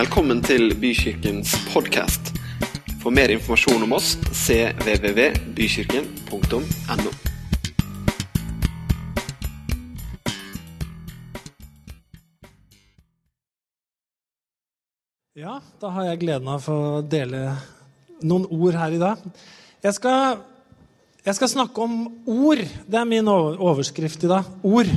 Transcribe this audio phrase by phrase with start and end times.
[0.00, 2.30] Velkommen til Bykirkens podkast.
[3.02, 7.10] For mer informasjon om oss cvvvbykirken.no.
[15.36, 17.60] Ja, da har jeg gleden av å få dele
[18.24, 19.20] noen ord her i dag.
[19.84, 20.40] Jeg skal,
[21.28, 22.64] jeg skal snakke om ord.
[22.88, 24.48] Det er min overskrift i dag.
[24.64, 24.88] Ord.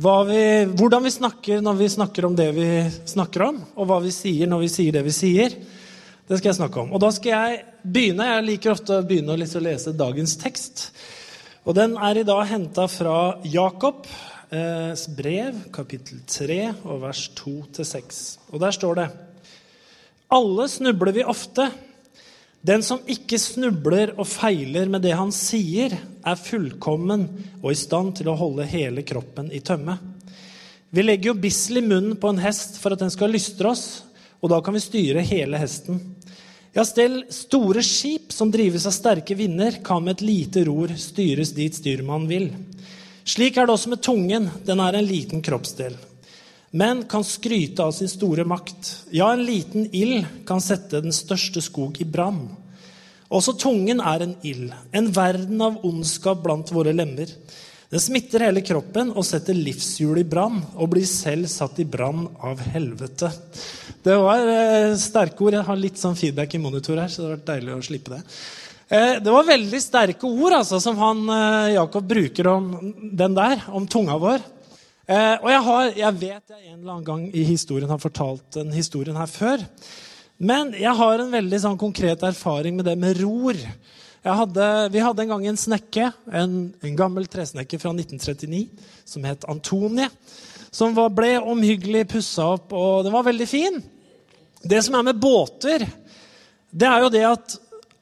[0.00, 0.44] Vi,
[0.80, 2.68] hvordan vi snakker når vi snakker om det vi
[3.10, 5.56] snakker om, og hva vi sier når vi sier det vi sier.
[6.24, 6.94] Det skal jeg snakke om.
[6.96, 8.28] Og da skal jeg begynne.
[8.30, 10.86] Jeg liker ofte å begynne å lese dagens tekst.
[11.68, 14.08] Og den er i dag henta fra Jakob,
[14.48, 18.38] eh, brev, kapittel 3, og vers 2-6.
[18.54, 19.08] Og der står det
[20.32, 21.68] Alle snubler vi ofte.
[22.60, 27.24] Den som ikke snubler og feiler med det han sier, er fullkommen
[27.62, 29.96] og i stand til å holde hele kroppen i tømme.
[30.92, 33.84] Vi legger jo bissel i munnen på en hest for at den skal lystre oss,
[34.42, 36.02] og da kan vi styre hele hesten.
[36.76, 41.54] Ja, stell store skip som drives av sterke vinder, kan med et lite ror styres
[41.56, 42.50] dit styrmannen vil.
[43.24, 44.50] Slik er det også med tungen.
[44.66, 45.96] Den er en liten kroppsdel.
[46.70, 48.90] Men kan skryte av sin store makt.
[49.10, 52.44] Ja, en liten ild kan sette den største skog i brann.
[53.30, 57.30] Også tungen er en ild, en verden av ondskap blant våre lemmer.
[57.90, 62.28] Den smitter hele kroppen og setter livshjulet i brann, og blir selv satt i brann
[62.46, 63.32] av helvete.
[64.06, 65.56] Det var eh, sterke ord.
[65.58, 68.14] Jeg har litt sånn feedback i monitor her, så det har vært deilig å slippe
[68.14, 68.20] det.
[68.94, 73.66] Eh, det var veldig sterke ord altså, som han, eh, Jakob bruker om den der,
[73.74, 74.46] om tunga vår.
[75.10, 78.44] Eh, og jeg, har, jeg vet jeg en eller annen gang i historien har fortalt
[78.54, 79.64] den historien her før.
[80.38, 83.58] Men jeg har en veldig sånn konkret erfaring med det med ror.
[84.22, 88.68] Hadde, vi hadde en gang en snekke, en, en gammel tresnekke fra 1939
[89.08, 90.06] som het Antonie.
[90.70, 93.80] Som var, ble omhyggelig pussa opp, og den var veldig fin.
[94.62, 95.88] Det som er med båter,
[96.70, 97.56] det er jo det at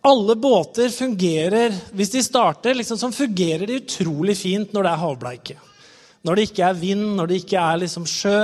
[0.05, 5.03] alle båter fungerer Hvis de starter, liksom, så fungerer de utrolig fint når det er
[5.07, 5.59] havbleike.
[6.27, 8.41] Når det ikke er vind, når det ikke er liksom sjø.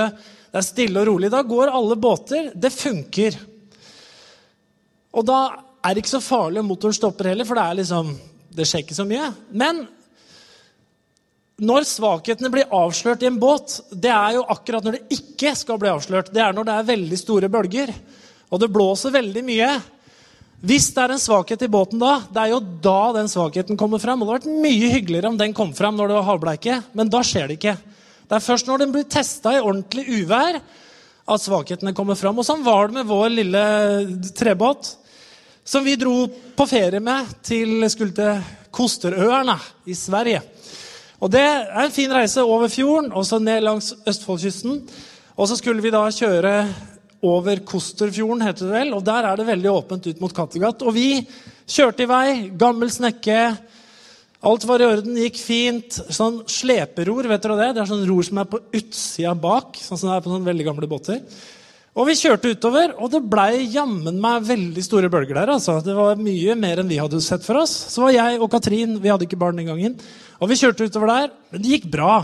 [0.50, 1.32] Det er stille og rolig.
[1.32, 2.52] Da går alle båter.
[2.54, 3.38] Det funker.
[5.14, 5.40] Og da
[5.84, 8.14] er det ikke så farlig om motoren stopper heller, for det, er liksom,
[8.56, 9.28] det skjer ikke så mye.
[9.52, 9.84] Men
[11.62, 15.78] når svakhetene blir avslørt i en båt, det er jo akkurat når det ikke skal
[15.82, 16.32] bli avslørt.
[16.34, 17.92] Det er når det er veldig store bølger,
[18.50, 19.68] og det blåser veldig mye.
[20.64, 24.00] Hvis det er en svakhet i båten da, det er jo da den svakheten kommer
[24.00, 24.22] fram.
[24.22, 27.10] Og det hadde vært mye hyggeligere om den kom fram når det var havbleike, men
[27.12, 27.74] da skjer det ikke.
[28.24, 30.56] Det er først når den blir testa i ordentlig uvær,
[31.24, 32.40] at svakhetene kommer fram.
[32.40, 33.64] Og sånn var det med vår lille
[34.36, 34.94] trebåt,
[35.68, 38.40] som vi dro på ferie med til skulle til
[38.74, 40.40] Kosterøerne i Sverige.
[41.20, 44.80] Og Det er en fin reise over fjorden og så ned langs Østfoldkysten.
[45.36, 46.56] Og så skulle vi da kjøre
[47.24, 48.92] over Kosterfjorden, heter det vel.
[48.96, 50.84] Og der er det veldig åpent ut mot Kattegat.
[50.84, 51.08] Og vi
[51.66, 52.26] kjørte i vei.
[52.60, 53.40] Gammel snekke.
[54.44, 55.98] Alt var i orden, gikk fint.
[56.12, 57.70] Sånn sleperor, vet dere det?
[57.76, 59.78] Det er sånn ror som er på utsida bak.
[59.80, 61.22] Sånn som det er på sånne veldig gamle båter.
[61.94, 65.52] Og vi kjørte utover, og det blei jammen meg veldig store bølger der.
[65.54, 65.78] altså.
[65.84, 67.72] Det var mye mer enn vi hadde sett for oss.
[67.92, 69.94] Så var jeg og Katrin, vi hadde ikke barn den gangen,
[70.42, 71.30] og vi kjørte utover der.
[71.54, 72.16] Men det gikk bra.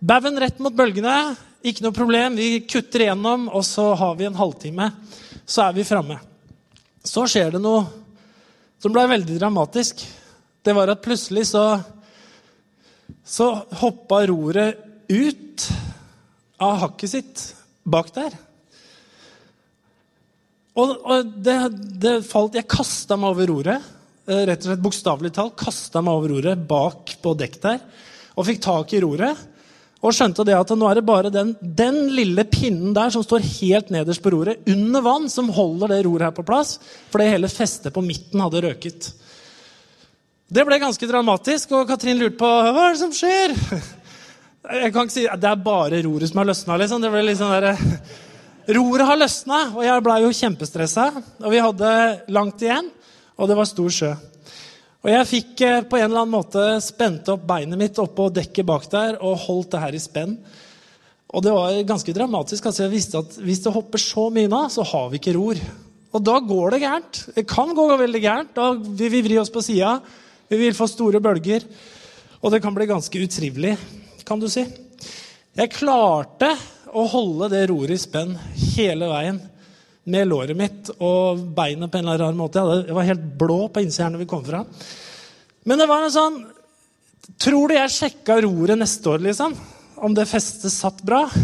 [0.00, 1.34] Baugen rett mot bølgene.
[1.66, 2.36] Ikke noe problem.
[2.38, 4.90] Vi kutter igjennom, og så har vi en halvtime.
[5.48, 6.18] Så er vi framme.
[7.06, 7.86] Så skjer det noe
[8.82, 10.02] som ble veldig dramatisk.
[10.66, 11.66] Det var at plutselig så
[13.26, 13.46] Så
[13.80, 15.64] hoppa roret ut
[16.62, 17.42] av hakket sitt
[17.86, 18.34] bak der.
[20.76, 21.54] Og, og det,
[22.02, 23.82] det falt Jeg kasta meg over roret.
[24.26, 27.78] eh, Rett og slett Bokstavelig talt kasta meg over roret bak på dekk der.
[28.36, 29.38] Og fikk tak i roret.
[30.06, 33.42] Og skjønte det at nå er det bare den, den lille pinnen der som står
[33.58, 36.76] helt nederst på roret, under vann, som holder det roret her på plass.
[37.10, 39.08] Fordi hele festet på midten hadde røket.
[40.46, 43.56] Det ble ganske dramatisk, og Katrin lurte på hva er det som skjer.
[44.82, 46.78] Jeg kan ikke si Det er bare roret som har løsna.
[46.80, 47.02] Liksom.
[47.02, 48.14] Det sånn
[48.76, 51.04] Roret har løsna, og jeg blei jo kjempestressa.
[51.38, 51.90] Og vi hadde
[52.34, 52.88] langt igjen,
[53.38, 54.08] og det var stor sjø.
[55.06, 58.66] Og jeg fikk eh, på en eller annen måte spent opp beinet mitt oppå dekket
[58.66, 60.32] bak der og holdt det her i spenn.
[61.30, 62.66] Og det var ganske dramatisk.
[62.66, 65.60] altså Jeg visste at hvis det hopper så mye nå, så har vi ikke ror.
[66.10, 67.22] Og da går det gærent.
[67.36, 68.54] Det kan gå veldig gærent.
[68.56, 70.00] Da vil vi vri oss på sida.
[70.50, 71.62] Vi vil få store bølger.
[72.42, 73.76] Og det kan bli ganske utrivelig,
[74.26, 74.66] kan du si.
[75.56, 76.50] Jeg klarte
[76.90, 78.34] å holde det roret i spenn
[78.74, 79.38] hele veien
[80.06, 82.62] med låret mitt og beinet på en eller annen måte.
[82.62, 84.62] Jeg, var helt blå på innsida når vi kom fra.
[85.66, 86.44] Men det var en sånn
[87.42, 89.50] Tror du jeg sjekka roret neste år, liksom?
[89.98, 91.24] Om det festet satt bra?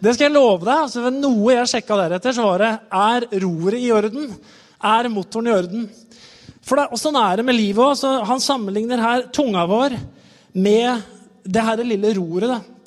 [0.00, 0.82] Det skal jeg love deg.
[0.86, 4.30] altså ved Noe jeg sjekka deretter, så var det er roret i orden.
[4.80, 5.82] Er motoren i orden?
[6.64, 8.24] For det, og Sånn er det med livet òg.
[8.28, 9.96] Han sammenligner her tunga vår
[10.56, 11.02] med
[11.44, 12.48] det her lille roret.
[12.48, 12.79] da.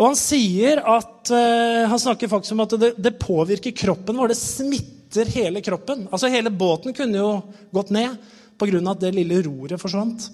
[0.00, 4.32] Og han sier at uh, han snakker faktisk om at det, det, påvirker kroppen vår.
[4.32, 6.06] Det smitter hele kroppen.
[6.08, 7.34] Altså Hele båten kunne jo
[7.74, 8.16] gått ned
[8.60, 8.80] pga.
[8.80, 10.24] at det lille roret forsvant.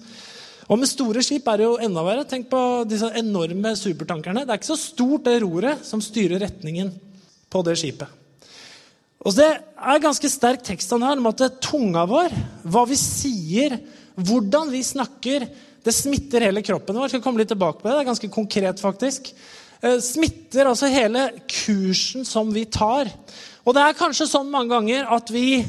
[0.67, 2.23] Og med store skip er det jo enda verre.
[2.27, 4.45] Tenk på disse enorme supertankerne.
[4.47, 6.91] Det er ikke så stort, det roret som styrer retningen
[7.51, 8.07] på det skipet.
[9.27, 13.79] Og Det er ganske sterk tekst han har om at tunga vår, hva vi sier,
[14.15, 15.47] hvordan vi snakker,
[15.85, 17.07] det smitter hele kroppen vår.
[17.07, 19.31] Jeg skal komme litt tilbake på Det det er ganske konkret, faktisk.
[19.81, 23.11] Eh, smitter altså hele kursen som vi tar.
[23.67, 25.61] Og det er kanskje sånn mange ganger at vi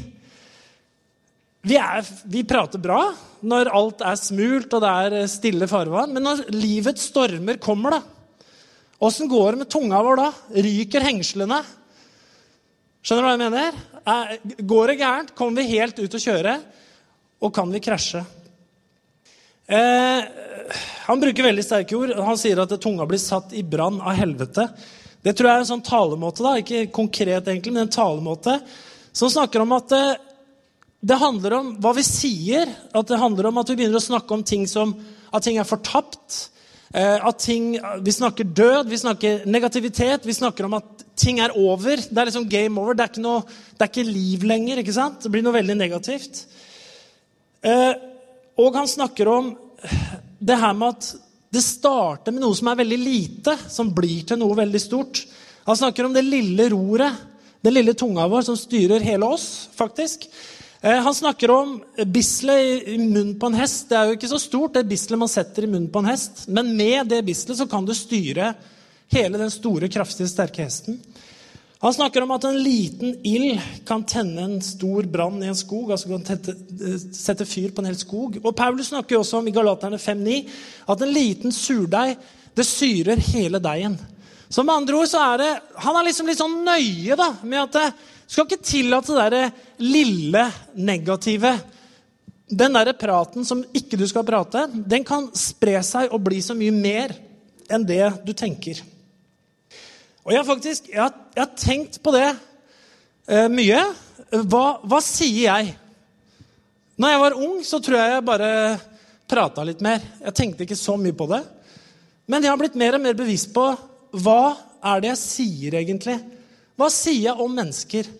[1.61, 3.01] vi, er, vi, prater bra
[3.43, 6.13] når alt er smult og det er stille farvann.
[6.15, 8.47] Men når livets stormer kommer, da,
[9.03, 10.29] åssen går det med tunga vår da?
[10.55, 11.59] Ryker hengslene?
[13.03, 13.85] Skjønner du hva jeg mener?
[14.65, 15.35] går det gærent?
[15.37, 16.55] Kommer vi helt ut å kjøre?
[17.45, 18.23] Og kan vi krasje?
[19.69, 20.23] Eh,
[21.05, 22.15] han bruker veldig sterke ord.
[22.17, 24.65] Han sier at tunga blir satt i brann av helvete.
[25.21, 28.55] Det tror jeg er en sånn talemåte, da, ikke konkret egentlig, men en talemåte
[29.11, 30.21] som snakker om at eh,
[30.99, 32.71] det handler om hva vi sier.
[32.95, 34.95] At det handler om at vi begynner å snakke om ting som
[35.29, 36.39] at ting er fortapt.
[36.89, 41.53] Eh, at ting, Vi snakker død, vi snakker negativitet, vi snakker om at ting er
[41.53, 42.01] over.
[42.01, 42.97] Det er liksom game over.
[42.97, 43.43] Det er ikke, noe,
[43.77, 44.81] det er ikke liv lenger.
[44.81, 45.21] ikke sant?
[45.21, 46.47] Det blir noe veldig negativt.
[48.59, 49.53] Og han snakker om
[50.39, 51.09] det her med at
[51.49, 55.23] det starter med noe som er veldig lite, som blir til noe veldig stort.
[55.65, 57.25] Han snakker om det lille roret,
[57.65, 60.27] den lille tunga vår, som styrer hele oss, faktisk.
[60.81, 61.73] Eh, han snakker om
[62.05, 63.87] bislet i munnen på en hest.
[63.89, 66.45] Det er jo ikke så stort, det bislet man setter i munnen på en hest.
[66.47, 68.53] Men med det bislet så kan du styre
[69.11, 70.99] hele den store, kraftige, sterke hesten.
[71.79, 75.91] Han snakker om at en liten ild kan tenne en stor brann i en skog.
[75.91, 78.35] altså kan tette, eh, sette fyr på en hel skog.
[78.43, 80.49] Og Paulus snakker også om i Galaterne 5,9
[80.89, 82.17] at en liten surdeig
[82.55, 83.97] det syrer hele deigen.
[84.49, 87.61] Så med andre ord så er det, Han er liksom litt sånn nøye da, med
[87.61, 87.93] at det,
[88.27, 89.51] skal ikke tillate det der
[89.81, 90.43] lille
[90.75, 91.53] negative.
[92.49, 96.53] Den der praten som ikke du skal prate, den kan spre seg og bli så
[96.57, 97.15] mye mer
[97.69, 98.81] enn det du tenker.
[100.29, 103.79] Og jeg har faktisk jeg har, jeg har tenkt på det eh, mye.
[104.45, 105.71] Hva, hva, sier jeg?
[107.01, 108.49] Når jeg var ung, så tror jeg jeg bare
[109.25, 110.03] prata litt mer.
[110.27, 111.39] Jeg tenkte ikke så mye på det.
[112.29, 113.63] Men jeg har blitt mer og mer bevisst på
[114.21, 114.43] hva
[114.91, 116.19] er det jeg sier egentlig.
[116.77, 118.11] Hva sier jeg om mennesker?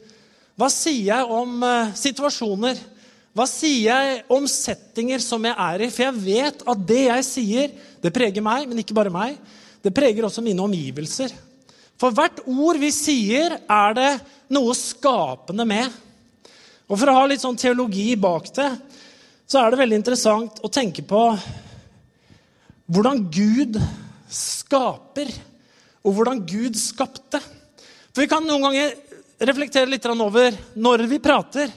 [0.57, 2.81] Hva sier jeg om eh, situasjoner?
[3.37, 5.91] Hva sier jeg om settinger som jeg er i?
[5.93, 9.37] For jeg vet at det jeg sier, det preger meg, men ikke bare meg.
[9.85, 11.37] Det preger også mine omgivelser.
[11.99, 14.11] For hvert ord vi sier, er det
[14.55, 15.89] noe skapende med.
[16.87, 18.69] Og For å ha litt sånn teologi bak det,
[19.49, 21.23] så er det veldig interessant å tenke på
[22.89, 23.77] hvordan Gud
[24.31, 25.29] skaper,
[26.05, 27.41] og hvordan Gud skapte.
[28.13, 28.95] For vi kan noen ganger
[29.49, 31.69] reflektere litt over når vi prater.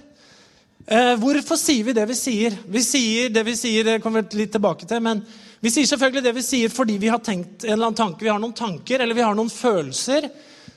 [0.86, 2.56] Eh, hvorfor sier vi det vi sier?
[2.64, 5.20] Vi sier det vi sier, det kommer vi litt tilbake til, men
[5.62, 8.24] vi sier selvfølgelig det vi sier fordi vi har tenkt en eller annen tanke.
[8.24, 10.26] Vi har noen tanker eller vi har noen følelser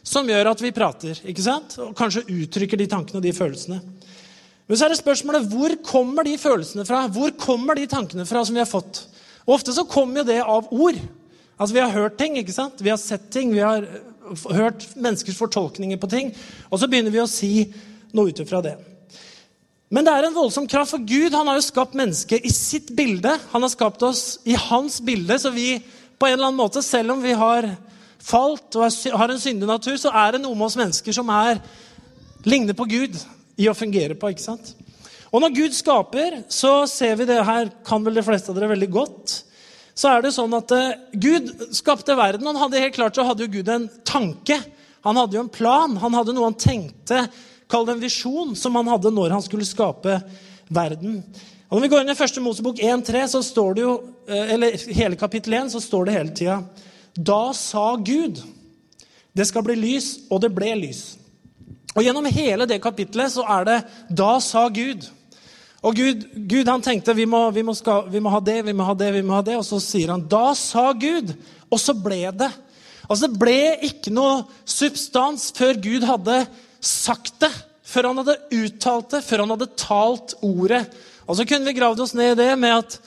[0.06, 1.22] som gjør at vi prater.
[1.26, 1.74] ikke sant?
[1.82, 3.80] Og kanskje uttrykker de tankene og de følelsene.
[4.65, 7.08] Men så er det spørsmålet hvor kommer de følelsene fra?
[7.10, 9.08] Hvor kommer de tankene fra som vi har fått?
[9.48, 11.01] Og Ofte så kommer jo det av ord.
[11.58, 12.82] Altså Vi har hørt ting, ikke sant?
[12.82, 13.88] vi har sett ting, vi har
[14.54, 16.34] hørt menneskers fortolkninger på ting,
[16.70, 17.51] og så begynner vi å si
[18.13, 18.75] noe ut ifra det.
[19.94, 22.89] Men det er en voldsom kraft, for Gud han har jo skapt mennesket i sitt
[22.98, 23.36] bilde.
[23.51, 25.77] Han har skapt oss i hans bilde, så vi
[26.18, 27.68] på en eller annen måte, selv om vi har
[28.25, 28.89] falt og
[29.20, 31.62] har en syndig natur, så er det noe med oss mennesker som er,
[32.48, 33.20] ligner på Gud
[33.62, 34.34] i å fungere på.
[34.34, 34.74] ikke sant?
[35.30, 38.74] Og når Gud skaper, så ser vi det her, kan vel de fleste av dere
[38.74, 39.42] veldig godt
[39.96, 42.48] så er det sånn at uh, Gud skapte verden.
[42.51, 44.60] Han hadde helt klart så hadde jo Gud en tanke.
[45.05, 45.97] Han hadde jo en plan.
[46.01, 47.27] Han hadde noe han tenkte,
[47.69, 50.19] kall det en visjon, som han hadde når han skulle skape
[50.74, 51.21] verden.
[51.69, 53.95] Og når vi går inn i første Mosebok 1.3, så står det jo,
[54.29, 56.59] uh, eller hele kapittel 1, så står det hele tida
[57.15, 58.41] Da sa Gud
[59.35, 61.17] det skal bli lys, og det ble lys.
[61.95, 65.09] Og Gjennom hele det kapitlet så er det 'Da sa Gud'.
[65.83, 68.74] Og Gud, Gud han tenkte vi må, vi, må ska, vi må, ha det, vi
[68.74, 69.57] må ha det, vi må ha det.
[69.57, 71.35] Og så sier han da sa Gud,
[71.69, 72.50] og så ble det.
[73.05, 76.43] Altså Det ble ikke noe substans før Gud hadde
[76.83, 77.51] sagt det.
[77.85, 80.81] Før han hadde uttalt det, før han hadde talt ordet.
[81.25, 82.97] Og så kunne vi gravd oss ned i det med at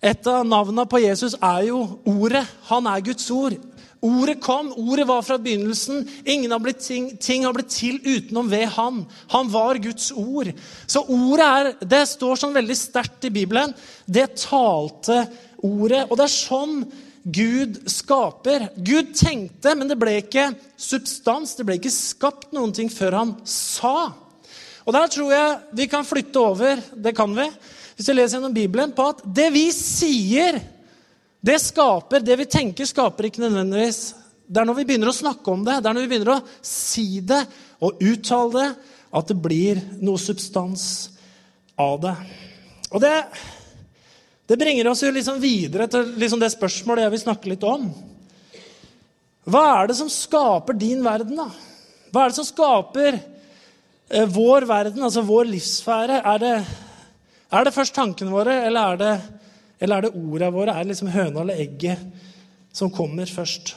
[0.00, 2.46] et av navnene på Jesus er jo Ordet.
[2.70, 3.58] Han er Guds ord.
[4.00, 6.06] Ordet kom, ordet var fra begynnelsen.
[6.24, 9.02] Ingen har blitt ting, ting har blitt til utenom ved han.
[9.34, 10.48] Han var Guds ord.
[10.88, 13.74] Så ordet er, det står sånn veldig sterkt i Bibelen.
[14.08, 15.26] Det talte
[15.60, 16.06] ordet.
[16.08, 16.78] Og det er sånn
[17.24, 18.68] Gud skaper.
[18.76, 20.50] Gud tenkte, men det ble ikke
[20.80, 21.54] substans.
[21.58, 24.10] Det ble ikke skapt noen ting før han sa.
[24.86, 27.46] Og der tror jeg vi kan flytte over, det kan vi,
[27.96, 30.58] hvis vi leser gjennom Bibelen, på at det vi sier
[31.40, 34.00] det skaper, det vi tenker, skaper ikke nødvendigvis.
[34.44, 36.64] Det er når vi begynner å snakke om det, det er når vi begynner å
[36.64, 37.44] si det
[37.80, 40.84] og uttale det, at det blir noe substans
[41.80, 42.12] av det.
[42.90, 43.14] Og det,
[44.50, 47.84] det bringer oss jo liksom videre til liksom det spørsmålet jeg vil snakke litt om.
[49.46, 51.46] Hva er det som skaper din verden, da?
[52.10, 56.18] Hva er det som skaper eh, vår verden, altså vår livsfære?
[56.34, 56.56] Er det,
[57.54, 59.12] er det først tankene våre, eller er det
[59.80, 60.74] eller er det ordene våre?
[60.74, 62.02] Er det liksom høna eller egget
[62.76, 63.72] som kommer først?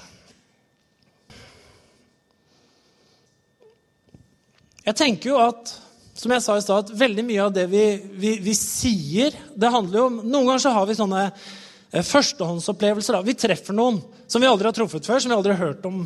[4.83, 5.77] Jeg tenker jo at
[6.13, 7.84] som jeg sa i sted, at veldig mye av det vi,
[8.22, 13.17] vi, vi, sier det handler jo om, Noen ganger så har vi sånne eh, førstehåndsopplevelser.
[13.17, 13.25] Da.
[13.25, 16.03] Vi treffer noen som vi aldri har truffet før, som vi aldri har hørt om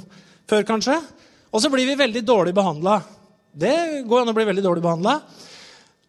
[0.47, 0.95] før, kanskje.
[1.51, 3.01] Og så blir vi veldig dårlig behandla.
[3.57, 5.19] Det går an å bli veldig dårlig behandla.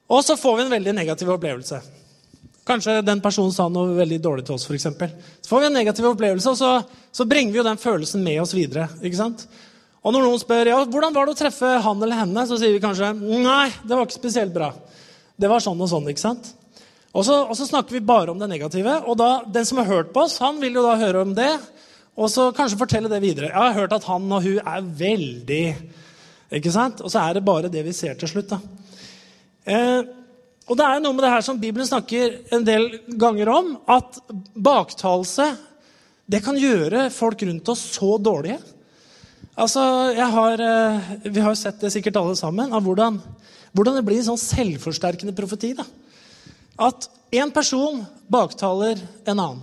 [0.08, 1.80] Og så får vi en veldig negativ opplevelse.
[2.68, 4.66] Kanskje den personen sa noe veldig dårlig til oss.
[4.72, 5.10] Eksempel.
[5.40, 6.70] så får vi en negativ opplevelse, og så,
[7.12, 8.88] så, bringer vi jo den følelsen med oss videre.
[9.00, 9.46] ikke sant?
[10.04, 12.74] Og når noen spør ja, hvordan var det å treffe han eller henne, så sier
[12.74, 14.70] vi kanskje nei, det var ikke spesielt bra.
[15.38, 16.06] Det var sånn og sånn.
[16.10, 16.52] ikke sant?
[17.16, 19.00] Og så, og så snakker vi bare om det negative.
[19.10, 21.50] Og da, den som har hørt på oss, han vil jo da høre om det.
[22.18, 23.50] Og så kanskje fortelle det videre.
[23.50, 25.64] Jeg har hørt at han og hun er veldig
[26.58, 27.02] ikke sant?
[27.04, 28.54] Og så er det bare det vi ser til slutt.
[28.54, 28.58] da.
[29.68, 30.00] Eh,
[30.68, 32.88] og det er noe med det her som Bibelen snakker en del
[33.20, 34.18] ganger om, at
[34.52, 35.48] baktalelse
[36.28, 38.58] det kan gjøre folk rundt oss så dårlige.
[39.58, 39.82] Altså,
[40.14, 43.20] har, eh, Vi har jo sett det sikkert alle sammen, av hvordan,
[43.74, 45.74] hvordan det blir en sånn selvforsterkende profeti.
[45.74, 45.84] da.
[46.78, 49.62] At én person baktaler en annen.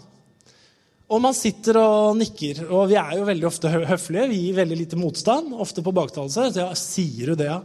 [1.05, 4.25] Og man sitter og nikker, og vi er jo veldig ofte høflige.
[4.31, 6.47] Vi gir veldig lite motstand, ofte på baktalelse.
[6.49, 7.59] Så ja, sier du det, ja?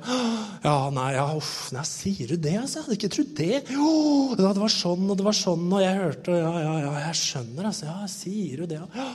[0.60, 2.82] Ja, nei, ja, uff, nei, sier du det, altså?
[2.82, 3.62] Jeg hadde ikke trodd det.
[3.72, 3.94] Jo,
[4.36, 7.70] det var sånn, og det var sånn, og jeg hørte, ja, ja, ja, jeg skjønner,
[7.72, 7.88] altså.
[7.88, 9.08] Ja, sier du det, ja?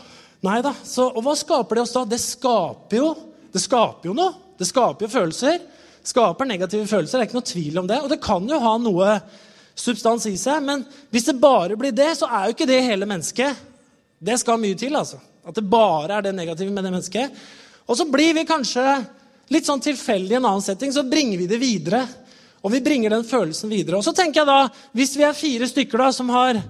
[0.46, 0.74] Nei da.
[1.10, 2.04] Og hva skaper det oss da?
[2.10, 3.14] Det skaper jo,
[3.54, 4.34] det skaper jo noe.
[4.60, 5.60] Det skaper jo følelser.
[6.06, 7.98] Skaper negative følelser, det er ikke noe tvil om det.
[8.04, 9.16] Og det kan jo ha noe
[9.76, 13.08] substans i seg, men hvis det bare blir det, så er jo ikke det hele
[13.10, 13.64] mennesket.
[14.22, 14.96] Det skal mye til.
[14.96, 15.18] altså.
[15.46, 17.42] At det bare er det negative med det mennesket.
[17.90, 18.86] Og så blir vi kanskje
[19.54, 22.06] litt sånn tilfeldig i en annen setting, så bringer vi det videre.
[22.66, 24.00] Og vi bringer den følelsen videre.
[24.00, 26.62] Og så tenker jeg da, Hvis vi er fire stykker da, som har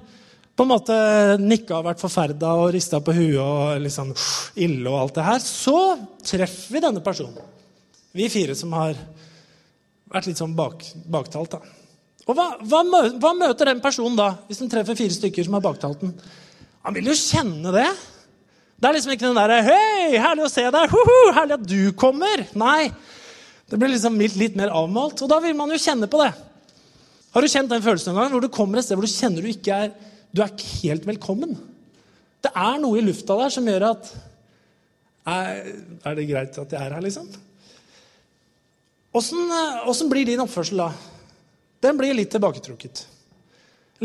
[0.56, 0.96] på en måte
[1.42, 4.14] nikka og vært forferda og rista på huet og liksom
[4.64, 5.80] ille og alt det her, så
[6.24, 7.36] treffer vi denne personen.
[8.16, 8.96] Vi fire som har
[10.12, 11.58] vært litt sånn bak, baktalt.
[11.58, 11.76] da.
[12.26, 12.82] Og hva, hva,
[13.20, 16.16] hva, møter den personen da, hvis den treffer fire stykker som har baktalt den?
[16.88, 17.90] Han vil jo kjenne det.
[18.80, 20.90] Det er liksom ikke den derre 'Hei, herlig å se deg!
[20.92, 22.92] Hoho, herlig at du kommer!' Nei.
[23.70, 25.22] Det blir liksom litt, litt, mer avmalt.
[25.22, 26.32] Og da vil man jo kjenne på det.
[27.34, 29.42] Har du kjent den følelsen en gang hvor du kommer et sted hvor du kjenner
[29.42, 29.96] du ikke er
[30.36, 31.56] du er ikke helt velkommen?
[32.44, 34.14] Det er noe i lufta der som gjør at
[35.26, 37.26] Er, det greit at jeg er her, liksom?
[39.16, 40.92] Åssen blir din oppførsel da?
[41.82, 43.06] Den blir litt tilbaketrukket.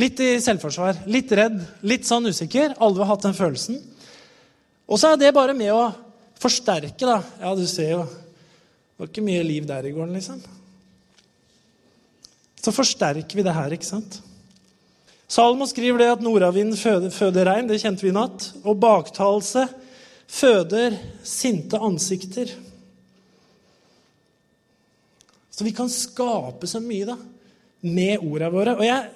[0.00, 2.76] Litt i selvforsvar, litt redd, litt sånn usikker.
[2.78, 3.82] Alle har hatt den følelsen.
[4.88, 5.90] Og så er det bare med å
[6.40, 7.18] forsterke, da.
[7.42, 10.40] Ja, du ser jo Det var ikke mye liv der i gården, liksom.
[12.60, 14.18] Så forsterker vi det her, ikke sant?
[15.30, 17.68] Salmo skriver det at nordavinden føder, føder regn.
[17.70, 18.48] Det kjente vi i natt.
[18.64, 19.62] Og baktalelse
[20.30, 22.50] føder sinte ansikter.
[25.54, 27.16] Så vi kan skape så mye da,
[27.86, 28.74] med ordene våre.
[28.74, 29.06] Og jeg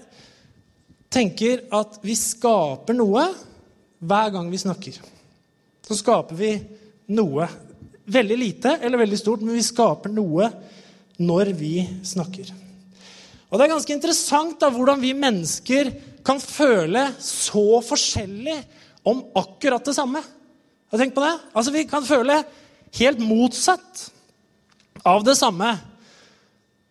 [1.10, 3.26] tenker at vi skaper noe
[3.98, 5.02] hver gang vi snakker.
[5.82, 6.54] Så skaper vi
[7.16, 7.48] noe.
[8.04, 10.52] Veldig lite eller veldig stort, men vi skaper noe
[11.18, 12.60] når vi snakker.
[13.54, 15.92] Og Det er ganske interessant da, hvordan vi mennesker
[16.26, 18.56] kan føle så forskjellig
[19.06, 20.18] om akkurat det samme.
[20.18, 21.34] Har du tenkt på det?
[21.54, 22.40] Altså, Vi kan føle
[22.98, 24.08] helt motsatt
[25.06, 25.70] av det samme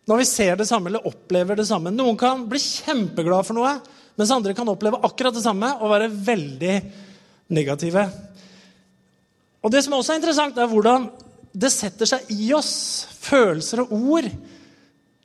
[0.08, 1.92] når vi ser det samme eller opplever det samme.
[1.92, 3.74] Noen kan bli kjempeglad for noe,
[4.20, 6.78] mens andre kan oppleve akkurat det samme og være veldig
[7.56, 8.08] negative.
[9.64, 11.12] Og Det som også er interessant, er hvordan
[11.52, 12.74] det setter seg i oss.
[13.20, 14.32] Følelser og ord.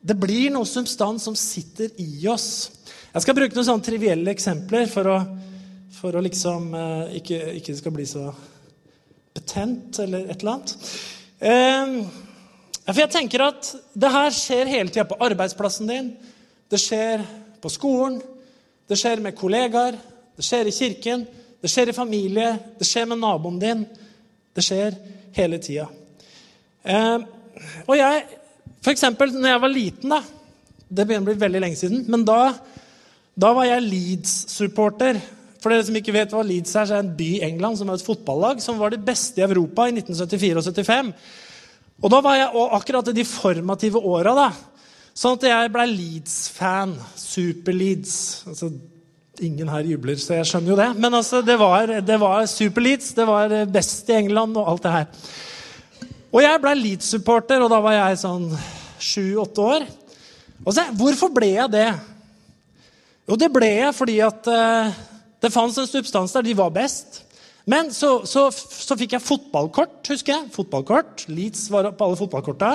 [0.00, 2.70] Det blir noe substans som sitter i oss.
[3.10, 5.16] Jeg skal bruke noen sånne trivielle eksempler for å,
[5.96, 8.28] for å liksom eh, ikke, ikke skal bli så
[9.34, 10.74] betent eller et eller annet.
[11.38, 12.24] Eh,
[12.88, 16.12] for jeg tenker at det her skjer hele tida på arbeidsplassen din.
[16.70, 17.26] Det skjer
[17.60, 18.20] på skolen.
[18.88, 19.98] Det skjer med kollegaer.
[20.38, 21.26] Det skjer i kirken.
[21.58, 22.54] Det skjer i familie.
[22.78, 23.82] Det skjer med naboen din.
[24.54, 24.94] Det skjer
[25.36, 25.88] hele tida.
[26.86, 27.18] Eh,
[27.84, 28.37] og jeg,
[28.92, 30.22] eksempel når jeg var liten, da
[30.88, 32.04] Det begynner å bli veldig lenge siden.
[32.08, 32.54] Men da,
[33.36, 35.18] da var jeg Leeds-supporter.
[35.58, 37.80] For dere som ikke vet hva Leeds er, så er det en by i England
[37.80, 41.12] som er et fotballag som var det beste i Europa i 1974 og 75.
[41.98, 44.48] Og da var jeg akkurat i de formative åra, da.
[45.18, 46.94] Sånn at jeg ble Leeds-fan.
[47.18, 48.14] Super-Leeds.
[48.52, 48.70] Altså,
[49.42, 50.88] ingen her jubler, så jeg skjønner jo det.
[51.02, 51.90] Men altså, det var,
[52.22, 53.12] var Super-Leeds.
[53.18, 55.08] Det var best i England og alt det her.
[56.28, 58.50] Og jeg ble Leeds-supporter, og da var jeg sånn
[59.00, 59.86] sju-åtte år.
[60.66, 61.86] Og så, Hvorfor ble jeg det?
[63.28, 64.98] Jo, det ble jeg fordi at uh,
[65.40, 66.44] det fantes en substans der.
[66.44, 67.22] De var best.
[67.68, 70.52] Men så, så, så, fikk jeg fotballkort, husker jeg.
[70.52, 71.26] Fotballkort.
[71.32, 72.74] Leeds var på alle fotballkorta.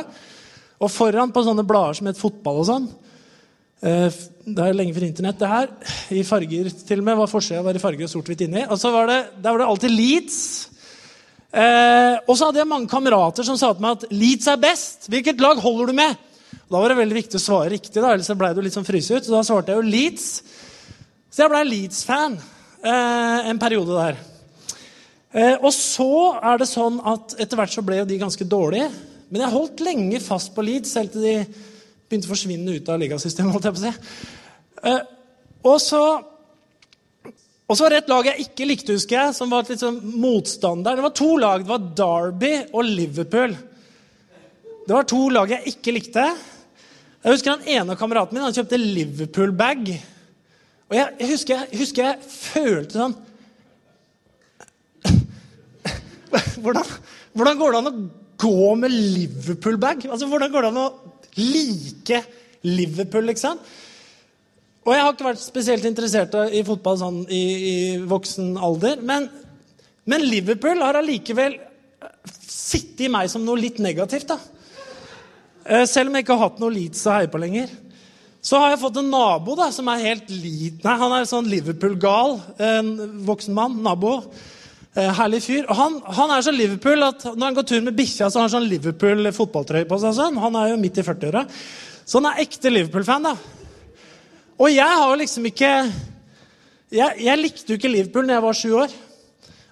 [0.81, 2.91] Og foran på sånne blader som het Fotball og sånn.
[3.86, 4.10] Uh,
[4.50, 5.74] det er lenge før Internett, det her.
[6.10, 7.22] I farger, til og med.
[7.22, 8.65] var Forsida var i farger og sort-hvitt inni.
[8.65, 10.39] Og så var det, der var det alltid Leeds.
[11.53, 15.10] Eh, og så hadde jeg mange kamerater som sa til meg at Leeds er best.
[15.13, 16.22] Hvilket lag holder du med?
[16.74, 19.13] da var det veldig viktig å svare riktig, da, ellers ble du litt sånn fryse
[19.13, 19.25] ut.
[19.25, 20.27] Så da svarte jeg jo Leeds.
[21.29, 24.17] Så jeg ble Leeds-fan eh, en periode der.
[25.33, 28.89] Eh, og så er det sånn at etter hvert så ble jo de ganske dårlige.
[29.29, 31.36] Men jeg holdt lenge fast på Leeds, helt til de
[32.10, 33.53] begynte å forsvinne ut av ligasystemet.
[33.53, 33.93] holdt jeg på å si.
[34.89, 35.01] Eh,
[35.69, 36.03] og så
[37.74, 39.96] og så var det et lag jeg ikke likte, husker jeg, som var litt sånn
[40.22, 40.94] motstander.
[40.94, 41.63] Det var to lag.
[41.63, 43.56] Det var Derby og Liverpool.
[44.86, 46.25] Det var to lag jeg ikke likte.
[47.24, 49.89] Jeg husker han ene kameraten min han kjøpte Liverpool-bag.
[50.92, 53.18] Og jeg, husker, jeg, husker, jeg følte sånn
[56.62, 56.94] hvordan,
[57.34, 57.96] hvordan, går det an å
[58.46, 60.06] gå med Liverpool-bag?
[60.13, 60.88] Altså, Hvordan går det an å
[61.42, 62.22] like
[62.70, 63.66] Liverpool, liksom?
[64.83, 69.00] Og jeg har ikke vært spesielt interessert i fotball sånn i, i voksen alder.
[69.05, 69.29] Men,
[70.09, 71.55] men Liverpool har allikevel
[72.43, 74.33] sittet i meg som noe litt negativt.
[74.33, 74.39] da.
[75.63, 77.72] Eh, selv om jeg ikke har hatt noe Leeds å heie på lenger.
[78.43, 80.81] Så har jeg fått en nabo da, som er helt lit...
[80.83, 82.35] Nei, han er sånn Liverpool-gal.
[82.59, 82.91] En
[83.24, 83.79] voksen mann.
[83.85, 84.17] Nabo.
[85.00, 85.63] Eh, herlig fyr.
[85.63, 88.50] Og han, han, er så Liverpool at når han går tur med bikkja, så har
[88.50, 90.17] han sånn Liverpool-fotballtrøye på seg.
[90.19, 90.43] Sånn.
[90.43, 91.48] Han er jo midt i 40-åra.
[92.03, 93.31] Så han er ekte Liverpool-fan.
[93.31, 93.62] da.
[94.63, 95.69] Og jeg har liksom ikke
[96.93, 98.91] jeg, jeg, likte jo ikke Liverpool når jeg var sju år.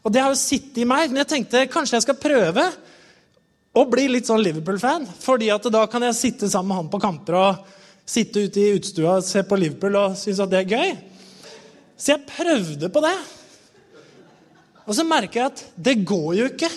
[0.02, 1.12] Og det har jo sittet i meg.
[1.12, 2.66] Men jeg tenkte kanskje jeg skal prøve
[3.72, 5.06] å bli litt sånn Liverpool-fan.
[5.22, 7.78] fordi at da kan jeg sitte sammen med han på kamper og
[8.12, 10.96] sitte ute i utstua og se på Liverpool og synes at det er gøy.
[11.96, 13.16] Så jeg prøvde på det.
[14.90, 16.72] Og så merker jeg at det går jo ikke.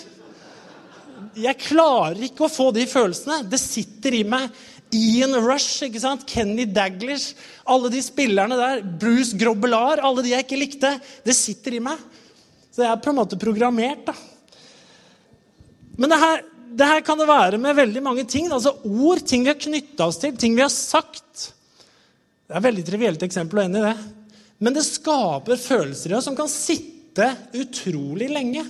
[1.41, 3.41] Jeg klarer ikke å få de følelsene.
[3.49, 4.53] Det sitter i meg
[4.95, 6.25] Ian Rush, ikke sant?
[6.29, 7.35] Kenny Daglish,
[7.67, 10.91] alle de spillerne der, Bruce Grobelar, alle de jeg ikke likte.
[11.25, 12.01] Det sitter i meg.
[12.71, 14.07] Så jeg er på en måte programmert.
[14.07, 14.15] da.
[15.95, 16.41] Men det her,
[16.75, 18.49] det her kan det være med veldig mange ting.
[18.51, 21.51] altså Ord, ting vi har knytta oss til, ting vi har sagt.
[22.45, 23.95] Det er et veldig trivielt eksempel å ende i det.
[24.59, 28.63] Men det skaper følelser i oss som kan sitte utrolig lenge.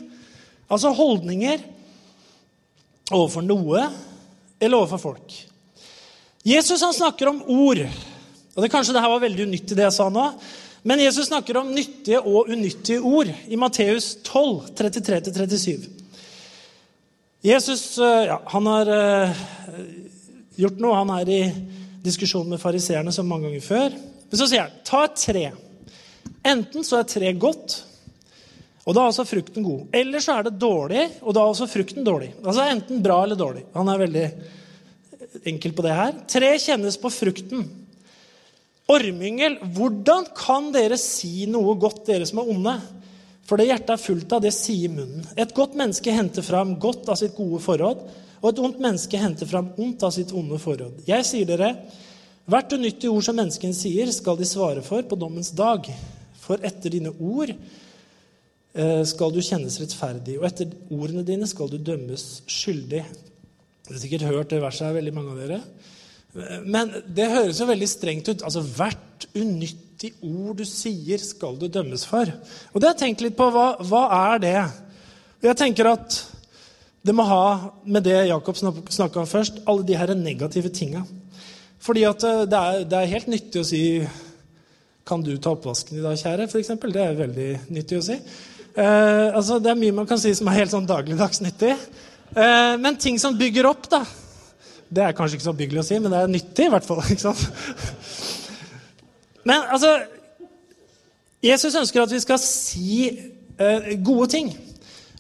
[0.70, 1.62] Altså holdninger
[3.14, 3.84] overfor noe
[4.60, 5.36] eller overfor folk.
[6.46, 7.82] Jesus han snakker om ord.
[8.54, 10.26] Og det Kanskje det her var veldig unyttig, det jeg sa nå.
[10.86, 15.88] Men Jesus snakker om nyttige og unyttige ord i Matteus 12, 33-37.
[17.46, 19.40] Jesus eh, ja, han har uh,
[20.62, 21.00] gjort noe.
[21.00, 21.40] Han er i
[22.06, 23.98] diskusjon med fariseerne som mange ganger før.
[24.30, 25.44] Men så sier han ta et tre.
[26.46, 27.80] Enten så er treet godt,
[28.86, 29.88] og da er altså frukten god.
[29.98, 32.30] Eller så er det dårlig, og da er også frukten dårlig.
[32.44, 33.66] Altså enten bra eller dårlig.
[33.74, 34.28] Han er veldig
[35.44, 36.14] enkelt på det her.
[36.32, 37.66] Tre kjennes på frukten.
[38.92, 42.76] Ormyngel, hvordan kan dere si noe godt, dere som er onde?
[43.46, 45.26] For det hjertet er fullt av, det sier munnen.
[45.38, 48.04] Et godt menneske henter fram godt av sitt gode forråd,
[48.42, 51.02] og et ondt menneske henter fram ondt av sitt onde forråd.
[51.10, 51.72] Jeg sier dere,
[52.50, 55.90] hvert unyttig ord som menneskene sier, skal de svare for på dommens dag.
[56.42, 61.80] For etter dine ord eh, skal du kjennes rettferdig, og etter ordene dine skal du
[61.82, 63.02] dømmes skyldig.
[63.86, 65.60] Dere har sikkert hørt det verset her, veldig mange av dere.
[66.66, 68.44] Men det høres jo veldig strengt ut.
[68.44, 72.32] Altså, Hvert unyttig ord du sier, skal du dømmes for.
[72.74, 73.48] Og det har jeg tenkt litt på.
[73.54, 74.56] Hva, hva er det?
[75.46, 76.18] Jeg tenker at
[77.06, 77.46] det må ha
[77.86, 81.04] med det Jakob snakka om først, alle de her negative tinga.
[81.86, 83.84] Fordi at eh, det er, det er, helt nyttig å si
[85.06, 86.92] 'Kan du ta oppvasken i dag, kjære?' Eksempel.
[86.92, 88.14] det er veldig nyttig å si.
[88.76, 91.76] Eh, altså, det er mye man kan si som er helt sånn dagligdags nyttig.
[92.36, 94.02] Eh, men ting som bygger opp, da.
[94.92, 97.00] Det er kanskje ikke så byggelig å si, men det er nyttig i hvert fall.
[97.14, 97.46] ikke sant?
[99.46, 99.94] Men altså
[101.46, 104.52] Jesus ønsker at vi skal si eh, gode ting.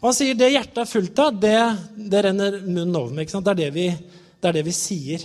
[0.01, 1.57] Og han sier det hjertet er fullt av, det,
[1.95, 3.31] det renner munnen over med.
[3.31, 3.87] Det er det, vi,
[4.41, 5.23] det er det, vi, sier.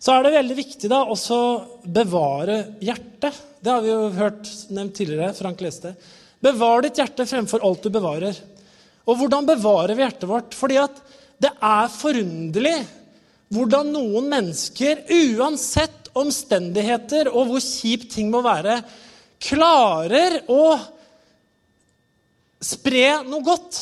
[0.00, 1.38] Så er det veldig viktig da også
[1.84, 3.36] bevare hjertet.
[3.60, 5.36] Det har vi jo hørt nevnt tidligere.
[5.36, 5.94] Frank leste.
[6.40, 8.36] Bevar ditt hjerte fremfor alt du bevarer.
[9.10, 10.56] Og hvordan bevarer vi hjertet vårt?
[10.56, 11.00] Fordi at
[11.40, 12.78] det er forunderlig
[13.50, 18.76] hvordan noen mennesker, uansett omstendigheter og hvor kjipt ting må være,
[19.42, 20.64] klarer å
[22.60, 23.80] spre noe godt.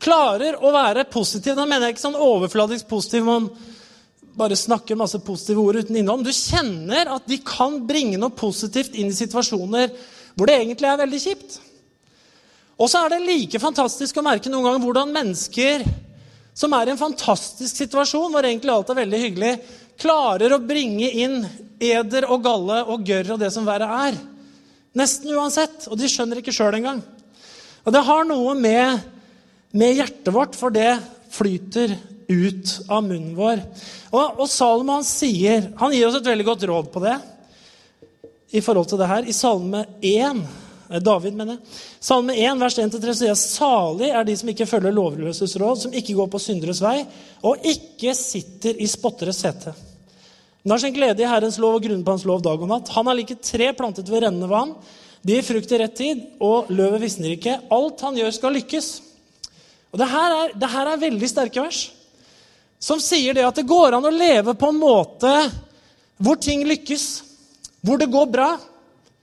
[0.00, 1.54] Klarer å være positiv.
[1.58, 3.24] Da mener jeg ikke sånn overfladisk positiv.
[3.28, 3.50] man
[4.34, 6.24] bare snakker masse positive ord uten innhold.
[6.26, 9.92] Du kjenner at de kan bringe noe positivt inn i situasjoner
[10.34, 11.60] hvor det egentlig er veldig kjipt.
[12.74, 15.84] Og så er det like fantastisk å merke noen ganger hvordan mennesker
[16.54, 19.52] som er i en fantastisk situasjon, hvor egentlig alt er veldig hyggelig,
[19.98, 21.40] klarer å bringe inn
[21.82, 24.18] eder og galle og gørr og det som verre er.
[24.94, 25.88] Nesten uansett.
[25.90, 27.02] Og de skjønner ikke sjøl engang.
[27.84, 29.02] Og det har noe med,
[29.74, 30.94] med, hjertet vårt, for det
[31.34, 31.96] flyter
[32.30, 33.62] ut av munnen vår.
[34.14, 37.18] Og, og Salomon sier Han gir oss et veldig godt råd på det
[38.54, 39.26] i forhold til det her.
[39.26, 41.80] I Salme 1 Eh, David, mener jeg.
[42.04, 46.16] Salme 1, vers 1-3 sier salig er de som ikke følger lovløses råd, som ikke
[46.18, 46.98] går på synderes vei,
[47.46, 49.72] og ikke sitter i spotteres sete.
[50.64, 52.92] Men har sin glede i Herrens lov og grunnen på Hans lov dag og natt.
[52.96, 54.72] Han har like tre plantet ved rennende vann.
[55.24, 57.58] De gir frukt i rett tid, og løvet visner ikke.
[57.72, 58.88] Alt han gjør, skal lykkes.
[59.92, 61.84] Og det her, er, det her er veldig sterke vers,
[62.82, 65.32] som sier det at det går an å leve på en måte
[66.18, 67.04] hvor ting lykkes,
[67.84, 68.48] hvor det går bra.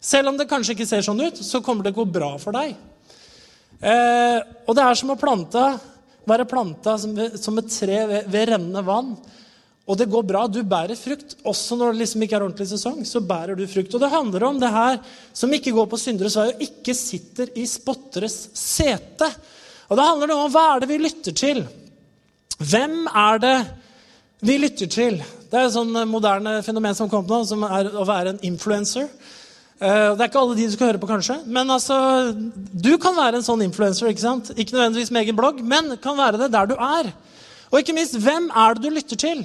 [0.02, 2.58] Selv om det kanskje ikke ser sånn ut, så kommer det å gå bra for
[2.58, 2.74] deg.
[3.82, 5.62] Eh, og det er som å plante,
[6.26, 9.12] være planta som, som et tre ved, ved, rennende vann.
[9.86, 10.46] Og det går bra.
[10.48, 11.36] Du bærer frukt.
[11.50, 13.94] Også når det liksom ikke er ordentlig sesong, så bærer du frukt.
[13.94, 14.98] Og det handler om det her
[15.38, 19.28] som ikke går på synderes vei og ikke sitter i spotteres sete.
[19.90, 21.62] Og det handler om hva er det vi lytter til?
[22.62, 23.58] Hvem er det
[24.46, 25.22] vi lytter til?
[25.50, 29.10] Det er et sånn moderne fenomen som kom nå, som er å være en influencer.
[29.82, 31.39] Eh, det er ikke alle de du skal høre på, kanskje.
[31.50, 31.98] Men altså,
[32.38, 34.12] du kan være en sånn influenser.
[34.12, 34.54] Ikke sant?
[34.54, 37.10] Ikke nødvendigvis med egen blogg, men kan være det der du er.
[37.72, 39.41] Og ikke minst, hvem er det du lytter til?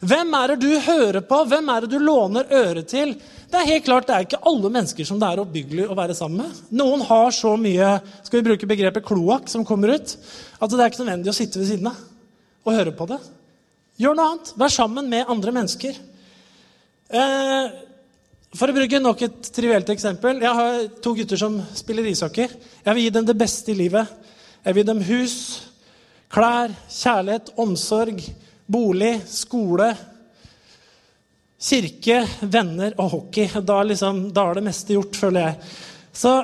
[0.00, 1.42] Hvem er det du hører på?
[1.50, 3.16] Hvem er det du låner øret til?
[3.50, 6.14] Det er helt klart, det er ikke alle mennesker som det er oppbyggelig å være
[6.14, 6.62] sammen med.
[6.78, 10.92] Noen har så mye skal vi bruke begrepet kloakk som kommer ut, at det er
[10.92, 11.98] ikke nødvendig å sitte ved siden av
[12.68, 13.18] og høre på det.
[14.00, 14.52] Gjør noe annet.
[14.60, 15.98] Vær sammen med andre mennesker.
[17.10, 17.72] Eh,
[18.50, 20.40] for å bruke nok et trivielt eksempel.
[20.42, 22.48] Jeg har to gutter som spiller ishockey.
[22.82, 24.10] Jeg vil gi dem det beste i livet.
[24.64, 25.36] Jeg vil gi dem hus,
[26.34, 28.18] klær, kjærlighet, omsorg,
[28.70, 29.92] bolig, skole,
[31.62, 33.46] kirke, venner og hockey.
[33.62, 35.70] Da, liksom, da er det meste gjort, føler jeg.
[36.10, 36.34] Så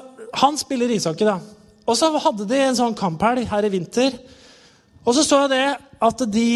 [0.45, 1.41] han spiller ishockey, da.
[1.87, 4.15] Og så hadde de en sånn kamphelg her i vinter.
[5.03, 5.67] Og så så jeg det
[6.07, 6.47] at de,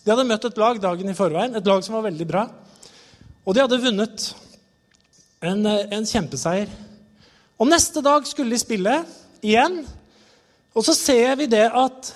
[0.00, 1.60] de hadde møtt et lag dagen i forveien.
[1.60, 2.48] Et lag som var veldig bra.
[3.44, 4.28] Og de hadde vunnet
[5.40, 6.68] en, eh, en kjempeseier.
[7.58, 9.04] Og neste dag skulle de spille
[9.42, 9.80] igjen.
[10.76, 12.12] Og så ser vi det at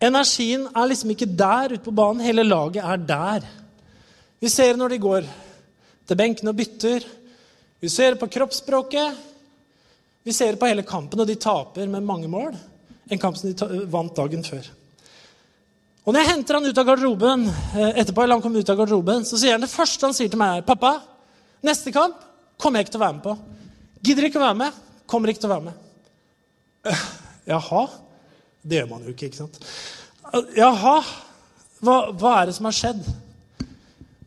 [0.00, 2.24] energien er liksom ikke der ute på banen.
[2.24, 3.46] Hele laget er der.
[4.40, 5.28] Vi ser når de går
[6.06, 7.04] til benken og bytter.
[7.80, 9.16] Vi ser på kroppsspråket.
[10.24, 12.56] Vi ser på hele kampen, og de taper med mange mål.
[13.10, 14.64] En kamp som de vant dagen før.
[16.06, 17.46] Og når jeg henter han ut av garderoben,
[17.76, 20.28] eh, etterpå, eller han kom ut av garderoben, så sier han det første han sier
[20.28, 21.00] til meg, er 'Pappa,
[21.62, 22.25] neste kamp
[22.60, 23.36] kommer jeg ikke til å være med på.
[24.06, 24.80] Gidder ikke å være med.
[25.10, 25.84] Kommer ikke til å være med.
[26.86, 27.04] Uh,
[27.52, 27.84] jaha?
[28.66, 29.60] Det gjør man jo ikke, ikke sant?
[30.32, 30.96] Uh, jaha?
[31.84, 33.06] Hva, hva er det som har skjedd?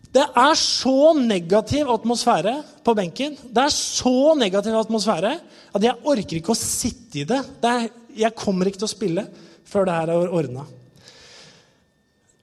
[0.10, 3.36] Det er så negativ atmosfære på benken.
[3.46, 5.36] Det er så negativ atmosfære
[5.78, 7.44] at jeg orker ikke å sitte i det.
[7.62, 7.88] det er,
[8.26, 9.26] jeg kommer ikke til å spille
[9.70, 10.66] før det her er ordna.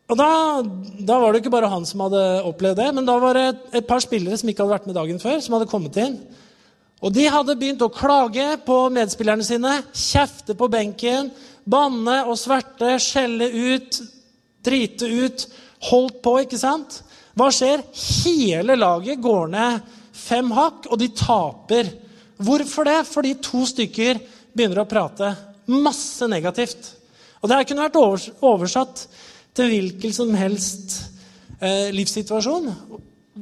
[0.07, 0.31] Og da,
[1.03, 3.87] da, var det ikke bare han som hadde opplevd det, men da var det et,
[3.89, 6.21] par spillere som ikke hadde vært med dagen før, som hadde kommet inn.
[7.03, 11.33] Og de hadde begynt å klage på medspillerne sine, kjefte på benken,
[11.67, 13.99] banne og sverte, skjelle ut,
[14.65, 15.47] drite ut.
[15.91, 17.03] Holdt på, ikke sant?
[17.37, 17.83] Hva skjer?
[18.25, 21.91] Hele laget går ned fem hakk, og de taper.
[22.41, 23.01] Hvorfor det?
[23.11, 24.23] Fordi to stykker
[24.57, 25.35] begynner å prate
[25.69, 26.95] masse negativt.
[27.43, 29.05] Og det her kunne vært oversatt
[29.57, 30.97] til hvilken som helst
[31.61, 32.71] eh, livssituasjon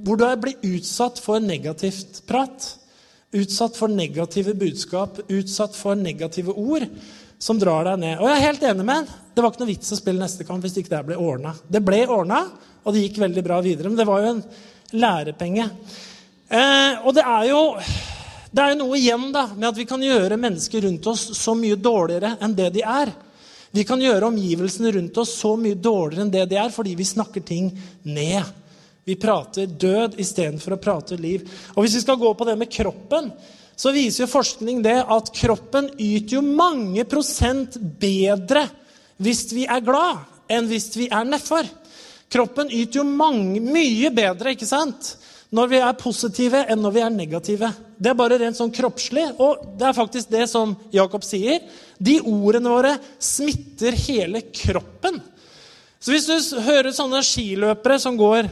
[0.04, 2.78] hvor du blir utsatt for negativt prat.
[3.34, 6.84] utsatt for negative budskap, utsatt for negative ord
[7.38, 8.20] som drar deg ned.
[8.20, 9.08] Og jeg er helt enig med han.
[9.34, 11.54] Det var ikke noe vits å spille neste kamp hvis ikke det ble ordna.
[11.66, 12.44] Det ble ordna,
[12.84, 13.90] og det gikk veldig bra videre.
[13.90, 14.44] Men det var jo en
[15.02, 15.66] lærepenge.
[16.46, 17.62] Eh, og det er jo
[18.54, 21.56] det er jo noe igjen da, med at vi kan gjøre mennesker rundt oss så
[21.58, 23.10] mye dårligere enn det de er.
[23.74, 27.06] Vi kan gjøre omgivelsene rundt oss så mye dårligere enn det de er, fordi vi
[27.08, 27.72] snakker ting
[28.06, 28.46] ned.
[29.04, 31.42] Vi prater død istedenfor å prate liv.
[31.74, 33.32] Og Hvis vi skal gå på det med kroppen,
[33.74, 38.68] så viser jo forskning det at kroppen yter jo mange prosent bedre
[39.18, 41.66] hvis vi er glad, enn hvis vi er nedfor.
[42.30, 45.16] Kroppen yter jo mange, mye bedre ikke sant?
[45.54, 47.70] Når vi er positive, enn når vi er negative.
[47.94, 51.62] Det er bare rent sånn kroppslig, og det er faktisk det som Jakob sier.
[51.98, 55.20] De ordene våre smitter hele kroppen.
[56.02, 58.50] Så hvis du hører sånne skiløpere som går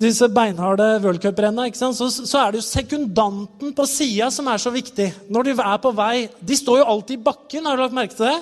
[0.00, 5.10] disse beinharde worldcuprennene, så, så er det jo sekundanten på sida som er så viktig.
[5.28, 8.16] Når de er på vei De står jo alltid i bakken, har du lagt merke
[8.16, 8.38] til det?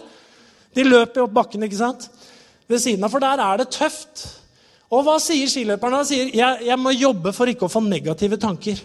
[0.77, 2.11] De løper jo opp bakken ikke sant?
[2.67, 4.25] ved siden av, for der er det tøft.
[4.93, 6.03] Og hva sier skiløperne?
[6.03, 8.81] Han sier jeg, jeg må jobbe for ikke å få negative tanker.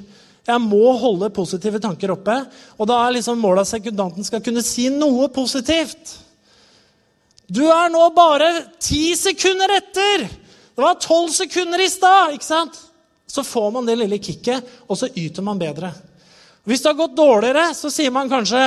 [0.48, 2.38] Jeg må holde positive tanker oppe.
[2.82, 6.16] Og da er liksom målet at sekundanten skal kunne si noe positivt.
[7.52, 10.24] Du er nå bare ti sekunder etter!
[10.72, 12.38] Det var tolv sekunder i stad!
[12.38, 12.78] ikke sant?
[13.28, 15.92] Så får man det lille kicket, og så yter man bedre.
[16.68, 18.60] Hvis det har gått dårligere, så sier man kanskje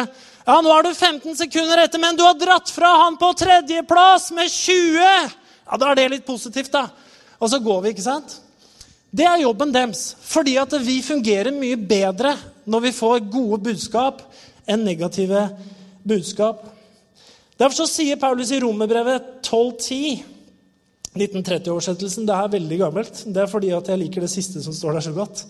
[0.44, 4.28] ja, nå er du 15 sekunder etter, men du har dratt fra han på tredjeplass
[4.36, 5.00] med 20!
[5.64, 6.90] Ja, Da er det litt positivt, da.
[7.40, 8.38] Og så går vi, ikke sant?
[9.14, 10.14] Det er jobben deres.
[10.26, 12.34] Fordi at vi fungerer mye bedre
[12.66, 14.22] når vi får gode budskap
[14.66, 15.48] enn negative
[16.04, 16.64] budskap.
[17.60, 20.24] Derfor så sier Paulus i Romerbrevet 1210
[21.14, 22.26] 1930-oversettelsen.
[22.26, 23.22] Det er veldig gammelt.
[23.30, 25.44] Det er fordi at jeg liker det siste som står der så godt.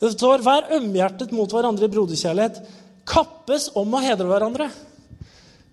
[0.00, 2.58] Det står 'Vær ømhjertet mot hverandre i broderkjærlighet'.
[3.06, 4.66] Kappes om å hedre hverandre.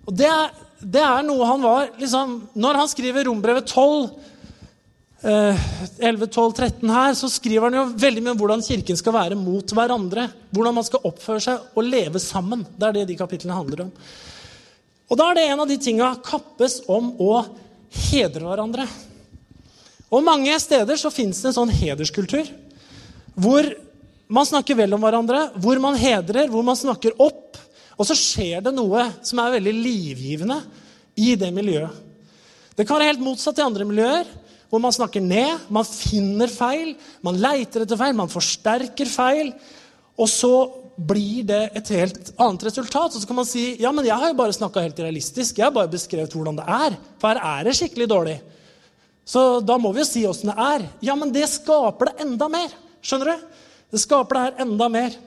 [0.05, 4.09] Og det er, det er noe han var liksom, Når han skriver Rombrevet 12,
[5.23, 9.37] 11, 12, 13 her, så skriver han jo veldig mye om hvordan kirken skal være
[9.39, 10.27] mot hverandre.
[10.51, 12.65] Hvordan man skal oppføre seg og leve sammen.
[12.75, 13.93] Det er det de kapitlene handler om.
[15.07, 17.31] Og da er det en av de tinga kappes om å
[18.09, 18.87] hedre hverandre.
[20.13, 22.49] Og mange steder så fins det en sånn hederskultur
[23.33, 23.65] hvor
[24.33, 27.57] man snakker vel om hverandre, hvor man hedrer, hvor man snakker opp.
[27.97, 30.59] Og så skjer det noe som er veldig livgivende
[31.21, 32.01] i det miljøet.
[32.73, 34.29] Det kan være helt motsatt i andre miljøer
[34.73, 39.51] hvor man snakker ned, man finner feil, man leiter etter feil, man forsterker feil.
[40.17, 40.53] Og så
[40.97, 43.13] blir det et helt annet resultat.
[43.13, 45.59] Og så kan man si ja, men jeg har jo bare snakka helt realistisk.
[45.59, 46.97] Jeg har bare beskrevet hvordan det er.
[47.21, 48.33] For her er det skikkelig dårlig.
[49.29, 50.87] Så da må vi jo si åssen det er.
[51.05, 52.73] Ja, men det skaper det enda mer.
[53.05, 53.45] Skjønner du?
[53.93, 55.19] Det skaper det her enda mer.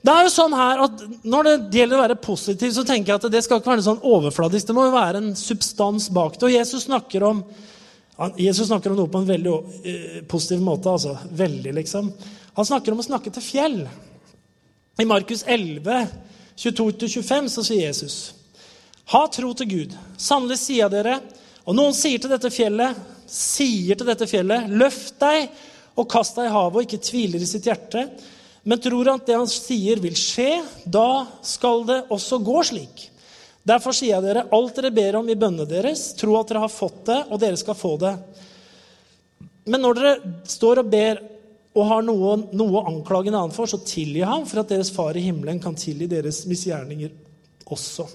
[0.00, 3.18] Det er jo sånn her at Når det gjelder å være positiv, så tenker jeg
[3.18, 4.70] at det skal ikke være noe sånn overfladisk.
[4.70, 6.46] Det må jo være en substans bak det.
[6.46, 7.42] Og Jesus snakker om
[8.36, 10.90] Jesus snakker om noe på en veldig uh, positiv måte.
[10.92, 11.16] altså.
[11.32, 12.10] Veldig, liksom.
[12.56, 13.78] Han snakker om å snakke til fjell.
[15.00, 16.06] I Markus 11,
[16.60, 18.18] 22-25 så sier Jesus.:
[19.14, 19.96] Ha tro til Gud.
[20.20, 21.20] Sannelig sier jeg dere,
[21.64, 22.98] og noen sier til dette fjellet,
[23.30, 25.48] sier til dette fjellet, løft deg
[25.96, 28.04] og kast deg i havet, og ikke tviler i sitt hjerte,
[28.64, 33.06] men tror at det han sier, vil skje, da skal det også gå slik.
[33.70, 36.72] Derfor sier jeg dere, alt dere ber om i bønnene deres, tro at dere har
[36.72, 38.14] fått det, og dere skal få det.
[39.70, 40.14] Men når dere
[40.50, 41.20] står og ber
[41.78, 44.90] og har noe, noe å anklage en annen for, så tilgi ham, for at deres
[44.94, 47.12] far i himmelen kan tilgi deres misgjerninger
[47.70, 48.08] også.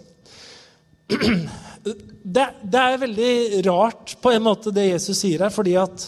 [2.26, 3.34] Det, det, er veldig
[3.68, 5.52] rart på en måte det Jesus sier her.
[5.54, 6.08] fordi at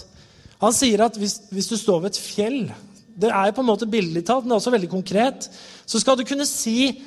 [0.57, 2.71] Han sier at hvis, hvis du står ved et fjell
[3.13, 5.45] Det er på en måte billedlig talt, men det er også veldig konkret.
[5.85, 6.97] Så skal du kunne si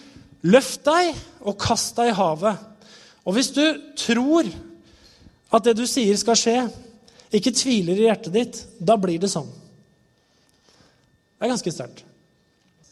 [0.49, 2.69] Løft deg og kast deg i havet.
[3.29, 3.65] Og hvis du
[3.99, 4.49] tror
[5.51, 6.57] at det du sier skal skje,
[7.35, 9.49] ikke tviler i hjertet ditt, da blir det sånn.
[11.41, 12.05] Det er ganske sterkt.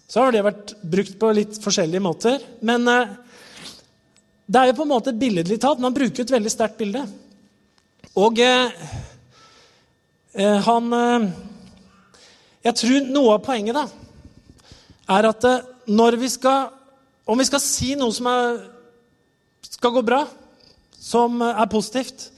[0.09, 2.45] Så har det vært brukt på litt forskjellige måter.
[2.65, 3.11] Men eh,
[4.49, 5.83] det er jo på en måte billedlig talt.
[5.85, 7.03] Man bruker et veldig sterkt bilde.
[8.17, 8.89] Og eh,
[10.33, 11.29] eh han eh,
[12.65, 13.85] Jeg tror noe av poenget da,
[15.15, 15.45] er at
[15.89, 16.78] når vi skal
[17.29, 18.63] om vi skal si noe som er,
[19.69, 20.23] skal gå bra,
[20.99, 22.31] som er positivt,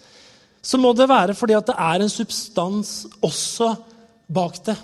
[0.61, 3.73] så må det være fordi at det er en substans også
[4.31, 4.77] bak det.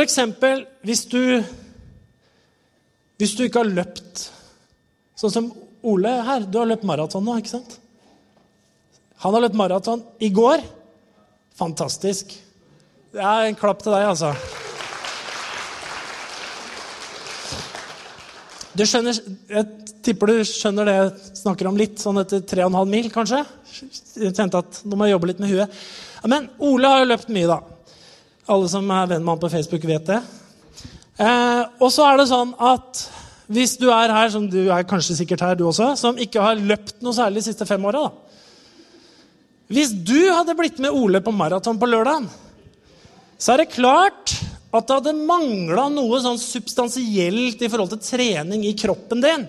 [0.00, 1.06] Eksempel hvis
[3.18, 4.30] Hvis du ikke har løpt
[5.18, 6.44] Sånn som Ole her.
[6.44, 7.78] Du har løpt maraton nå, ikke sant?
[9.24, 10.62] Han har løpt maraton i går.
[11.56, 12.32] Fantastisk.
[13.12, 14.34] Det er en klapp til deg, altså.
[18.80, 19.16] Du skjønner,
[19.50, 19.66] Jeg
[20.00, 23.42] tipper du skjønner det jeg snakker om litt, sånn etter 3,5 mil, kanskje?
[24.16, 25.74] Jeg tenkte at nå må jeg jobbe litt med huet.
[26.32, 27.58] Men Ole har jo løpt mye, da.
[28.48, 30.20] Alle som er venn med han på Facebook, vet det.
[31.20, 33.02] Eh, og så er det sånn at
[33.52, 36.56] hvis du er her, som du er kanskje sikkert her, du også, som ikke har
[36.56, 38.06] løpt noe særlig de siste fem åra
[39.68, 42.30] Hvis du hadde blitt med Ole på maraton på lørdag,
[43.36, 44.38] så er det klart
[44.70, 49.46] at det hadde mangla noe sånn substansielt i forhold til trening i kroppen din.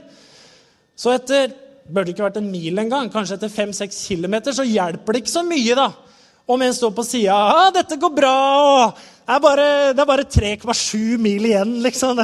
[0.98, 1.52] Så etter
[1.92, 5.44] det ikke vært en mil engang, kanskje etter 5-6 km, så hjelper det ikke så
[5.46, 5.88] mye da,
[6.52, 11.46] om en står på sida ah, 'Dette går bra.' Det er bare, bare 3,7 mil
[11.46, 12.20] igjen, liksom.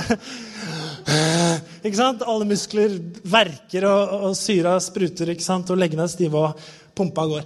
[1.86, 2.25] ikke sant?
[2.27, 5.69] Alle muskler verker, og, og syra spruter, ikke sant?
[5.71, 7.45] og leggene er stive, og pumpa går.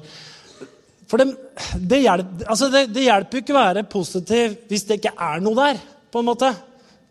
[1.11, 1.33] For det,
[1.75, 5.41] det, hjelper, altså det, det hjelper jo ikke å være positiv hvis det ikke er
[5.43, 5.81] noe der.
[6.11, 6.53] på en måte.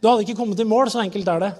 [0.00, 0.88] Du hadde ikke kommet i mål.
[0.88, 1.50] Så enkelt er det.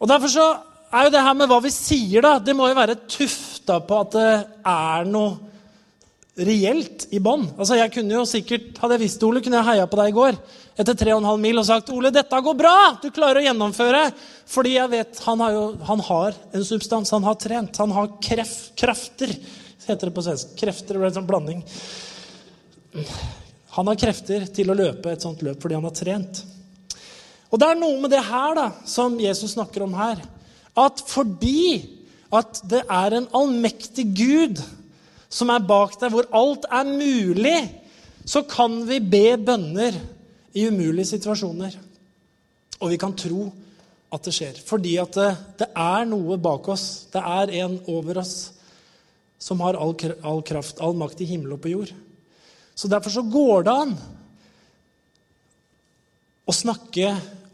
[0.00, 0.46] Og Derfor så
[0.94, 3.98] er jo det her med hva vi sier, da, det må jo være tufta på
[4.00, 4.30] at det
[4.72, 5.52] er noe
[6.34, 7.44] reelt i bånn.
[7.52, 10.16] Altså, jeg kunne jo sikkert, Hadde jeg visst Ole, kunne jeg heia på deg i
[10.16, 10.38] går
[10.74, 12.78] etter 3,5 mil og sagt Ole, dette går bra!
[13.02, 14.06] Du klarer å gjennomføre.
[14.50, 17.12] Fordi jeg vet han har, jo, han har en substans.
[17.14, 17.78] Han har trent.
[17.78, 19.36] Han har kref, krefter
[19.88, 20.54] heter det på svensk.
[20.58, 21.62] Krefter ble en sånn blanding.
[23.74, 26.44] Han har krefter til å løpe et sånt løp fordi han har trent.
[27.50, 30.22] Og det er noe med det her da, som Jesus snakker om her.
[30.78, 31.82] At fordi
[32.34, 34.62] at det er en allmektig Gud
[35.30, 37.58] som er bak deg, hvor alt er mulig,
[38.26, 39.96] så kan vi be bønner
[40.54, 41.76] i umulige situasjoner.
[42.80, 43.48] Og vi kan tro
[44.14, 44.58] at det skjer.
[44.66, 45.30] Fordi at det,
[45.62, 47.06] det er noe bak oss.
[47.12, 48.53] Det er en over oss
[49.38, 51.92] som har all, kraft, all makt i himmel og på jord.
[52.74, 53.96] Så Derfor så går det an
[56.44, 57.10] å snakke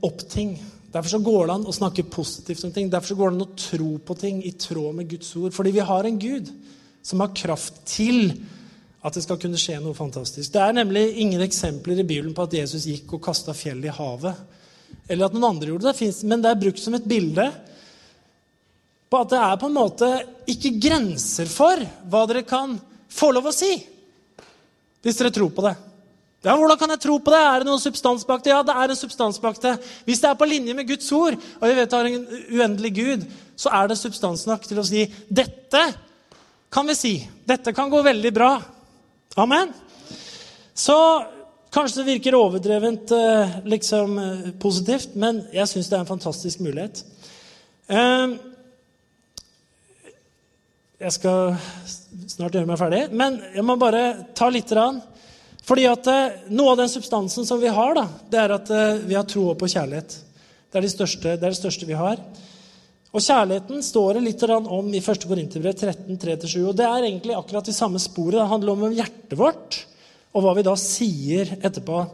[0.06, 0.54] opp ting.
[0.90, 2.88] Derfor så går det an å snakke positivt om ting.
[2.90, 5.52] Derfor så går det an å tro på ting i tråd med Guds ord.
[5.54, 6.50] Fordi vi har en Gud
[7.02, 8.32] som har kraft til
[9.00, 10.50] at det skal kunne skje noe fantastisk.
[10.52, 13.94] Det er nemlig ingen eksempler i Bibelen på at Jesus gikk og kasta fjell i
[13.94, 14.42] havet.
[15.08, 17.46] Eller at noen andre gjorde det, men det er brukt som et bilde
[19.10, 20.08] på at det er på en måte
[20.50, 22.76] ikke grenser for hva dere kan
[23.10, 23.72] få lov å si.
[25.02, 25.74] Hvis dere tror på det.
[26.40, 27.40] Ja, Hvordan kan jeg tro på det?
[27.40, 28.52] Er det noen substans bak det?
[28.54, 29.74] Ja, det er en substans bak det.
[30.06, 32.92] Hvis det er på linje med Guds ord, og vi vet det har en uendelig
[32.96, 33.26] Gud,
[33.60, 35.82] så er det substans nok til å si dette
[36.70, 37.12] kan vi si.
[37.44, 38.54] Dette kan gå veldig bra.
[39.42, 39.72] Amen.
[40.74, 40.96] Så
[41.74, 46.62] kanskje det virker overdrevent eh, liksom, eh, positivt, men jeg syns det er en fantastisk
[46.62, 47.02] mulighet.
[47.90, 48.38] Uh,
[51.00, 51.54] jeg skal
[52.28, 53.04] snart gjøre meg ferdig.
[53.16, 54.04] Men jeg må bare
[54.36, 54.72] ta litt.
[55.64, 59.00] Fordi at eh, Noe av den substansen som vi har, da, det er at eh,
[59.08, 60.18] vi har tro på kjærlighet.
[60.70, 62.20] Det er, de største, det er, det største, vi har.
[63.10, 65.26] Og kjærligheten står det litt om i 1.
[65.26, 66.60] Korinterbrev 13, 3-7.
[66.68, 68.38] Og det er egentlig akkurat de samme sporet.
[68.38, 69.80] Det handler om hjertet vårt,
[70.30, 72.04] og hva vi da sier etterpå.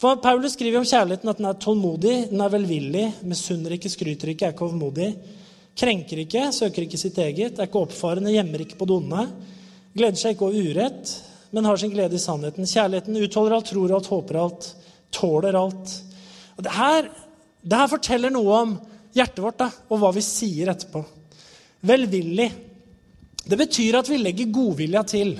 [0.00, 4.32] For Paulus skriver om kjærligheten at den er tålmodig, den er velvillig, misunner ikke, skryter
[4.32, 5.10] ikke, er ikke overmodig.
[5.74, 9.24] Krenker ikke, søker ikke sitt eget, er ikke oppfarende, gjemmer ikke på det onde.
[9.94, 11.14] Gleder seg ikke over urett,
[11.54, 12.66] men har sin glede i sannheten.
[12.66, 14.68] Kjærligheten utholder alt, tror alt, håper alt,
[15.14, 15.96] tåler alt.
[16.54, 17.08] Og det her,
[17.62, 18.76] det her forteller noe om
[19.14, 21.02] hjertet vårt da, og hva vi sier etterpå.
[21.86, 22.48] Velvillig.
[23.44, 25.34] Det betyr at vi legger godvilja til.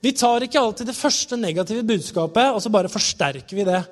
[0.00, 3.82] Vi tar ikke alltid det første negative budskapet, og så bare forsterker vi det.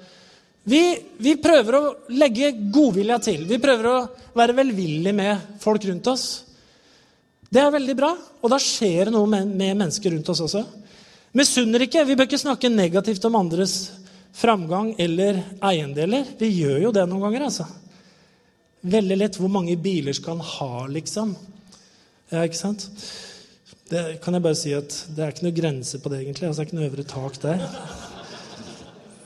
[0.69, 0.83] Vi,
[1.17, 3.47] vi, prøver å legge godvilja til.
[3.49, 3.99] Vi prøver å
[4.37, 6.27] være velvillige med folk rundt oss.
[7.49, 10.61] Det er veldig bra, og da skjer det noe med, med mennesker rundt oss også.
[11.39, 12.05] Misunner ikke.
[12.05, 13.79] Vi bør ikke snakke negativt om andres
[14.37, 16.35] framgang eller eiendeler.
[16.37, 17.65] Vi gjør jo det noen ganger, altså.
[18.85, 19.41] Veldig lett.
[19.41, 21.33] Hvor mange biler skal han ha, liksom?
[22.29, 22.85] Ja, ikke sant?
[23.89, 26.51] Det kan jeg bare si at det er ikke noe grense på det, egentlig.
[26.51, 28.08] Altså, det er ikke noe øvre tak der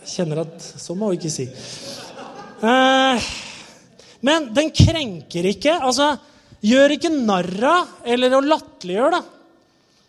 [0.08, 1.46] kjenner at Så må vi ikke si.
[2.62, 3.30] Eh,
[4.22, 5.78] men den krenker ikke.
[5.80, 6.12] altså
[6.62, 9.18] Gjør ikke narr av eller å latterliggjøre.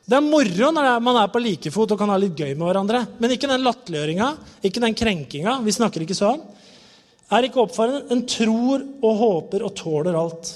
[0.04, 2.68] Det er moro når man er på like fot og kan ha litt gøy med
[2.68, 3.06] hverandre.
[3.18, 4.28] Men ikke den latterliggjøringa,
[4.70, 5.56] ikke den krenkinga.
[5.66, 6.44] Vi snakker ikke sånn.
[7.34, 8.04] Er ikke oppfarende.
[8.14, 10.52] En tror og håper og tåler alt.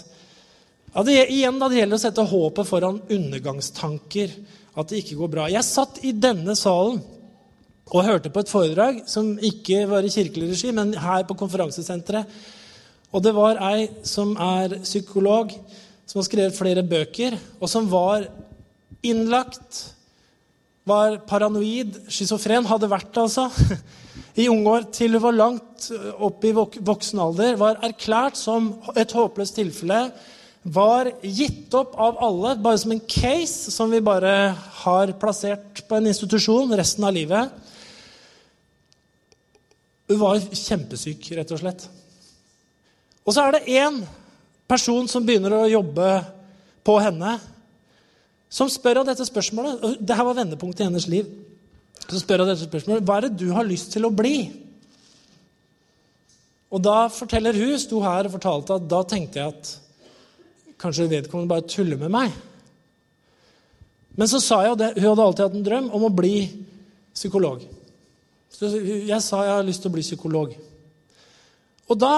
[0.94, 4.36] Ja, det, igjen da, det gjelder å sette håpet foran undergangstanker.
[4.78, 5.48] At det ikke går bra.
[5.50, 7.02] Jeg satt i denne salen
[7.88, 12.28] og hørte på et foredrag som ikke var i kirkelig regi, men her på konferansesenteret.
[13.16, 15.54] Og det var ei som er psykolog,
[16.08, 18.28] som har skrevet flere bøker, og som var
[19.06, 19.86] innlagt
[20.88, 22.68] var paranoid, schizofren.
[22.68, 23.48] Hadde vært det, altså.
[24.42, 25.88] I unge år til hun var langt
[26.24, 27.58] opp i vok voksen alder.
[27.60, 30.08] Var erklært som et håpløst tilfelle.
[30.68, 35.98] Var gitt opp av alle, bare som en case som vi bare har plassert på
[35.98, 37.56] en institusjon resten av livet.
[40.08, 41.88] Hun var kjempesyk, rett og slett.
[43.28, 44.00] Og så er det én
[44.68, 46.12] person som begynner å jobbe
[46.88, 47.38] på henne,
[48.48, 50.00] som spør av dette spørsmålet.
[50.00, 51.28] Dette var vendepunktet i hennes liv.
[52.08, 54.38] Som spør av dette spørsmålet, Hva er det du har lyst til å bli?
[56.72, 59.74] Og da forteller hun, sto her og fortalte at da tenkte jeg at
[60.80, 62.32] kanskje vedkommende bare tuller med meg.
[64.18, 66.38] Men så sa jeg at hun hadde alltid hatt en drøm om å bli
[67.16, 67.64] psykolog.
[68.52, 70.54] Så jeg sa jeg har lyst til å bli psykolog.
[71.88, 72.14] Og da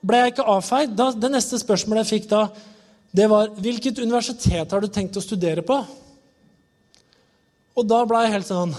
[0.00, 0.94] ble jeg ikke avfeid.
[0.96, 2.44] Da, det neste spørsmålet jeg fikk da,
[3.10, 5.80] det var hvilket universitet har du tenkt å studere på?
[7.74, 8.74] Og da ble jeg helt sånn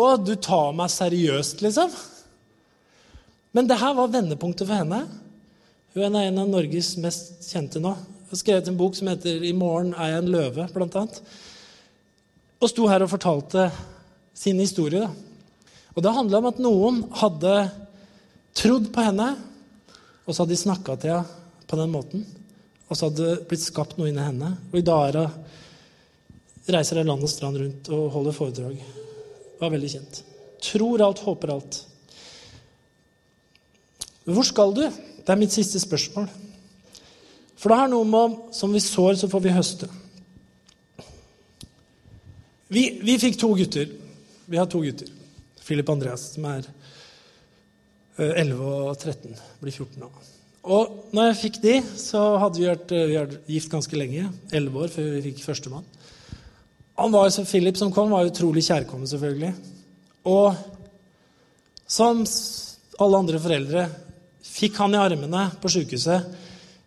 [0.00, 1.90] Å, du tar meg seriøst, liksom?
[3.52, 5.00] Men det her var vendepunktet for henne.
[5.96, 7.96] Hun er en av Norges mest kjente nå.
[7.98, 11.20] Hun har skrevet en bok som heter 'I morgen er jeg en løve', blant annet.
[12.62, 13.72] Og sto her og fortalte
[14.32, 15.00] sin historie.
[15.00, 15.10] Da.
[16.00, 17.54] Og det handla om at noen hadde
[18.56, 19.26] trodd på henne,
[20.24, 22.22] og så hadde de snakka til henne på den måten.
[22.88, 24.48] Og så hadde det blitt skapt noe inni henne.
[24.72, 28.80] Og i dag er hun reiser hun land og strand rundt og holder foredrag.
[29.60, 30.22] Var veldig kjent.
[30.64, 31.82] Tror alt, håper alt.
[34.24, 34.82] Hvor skal du?
[34.88, 36.32] Det er mitt siste spørsmål.
[37.60, 39.92] For det er noe med som vi sår, så får vi høste.
[42.72, 43.98] Vi, vi fikk to gutter.
[44.48, 45.19] Vi har to gutter.
[45.64, 46.66] Philip Andreas, som er
[48.20, 49.36] 11 og 13.
[49.62, 50.10] Blir 14 nå.
[50.70, 54.26] Og når jeg fikk de, så hadde vi vært, vi vært gift ganske lenge.
[54.52, 55.86] 11 år før vi fikk førstemann.
[57.00, 59.54] Han var, så Philip som kom, var utrolig kjærkommen, selvfølgelig.
[60.28, 60.52] Og
[61.88, 62.20] som
[63.00, 63.86] alle andre foreldre
[64.44, 66.28] fikk han i armene på sjukehuset.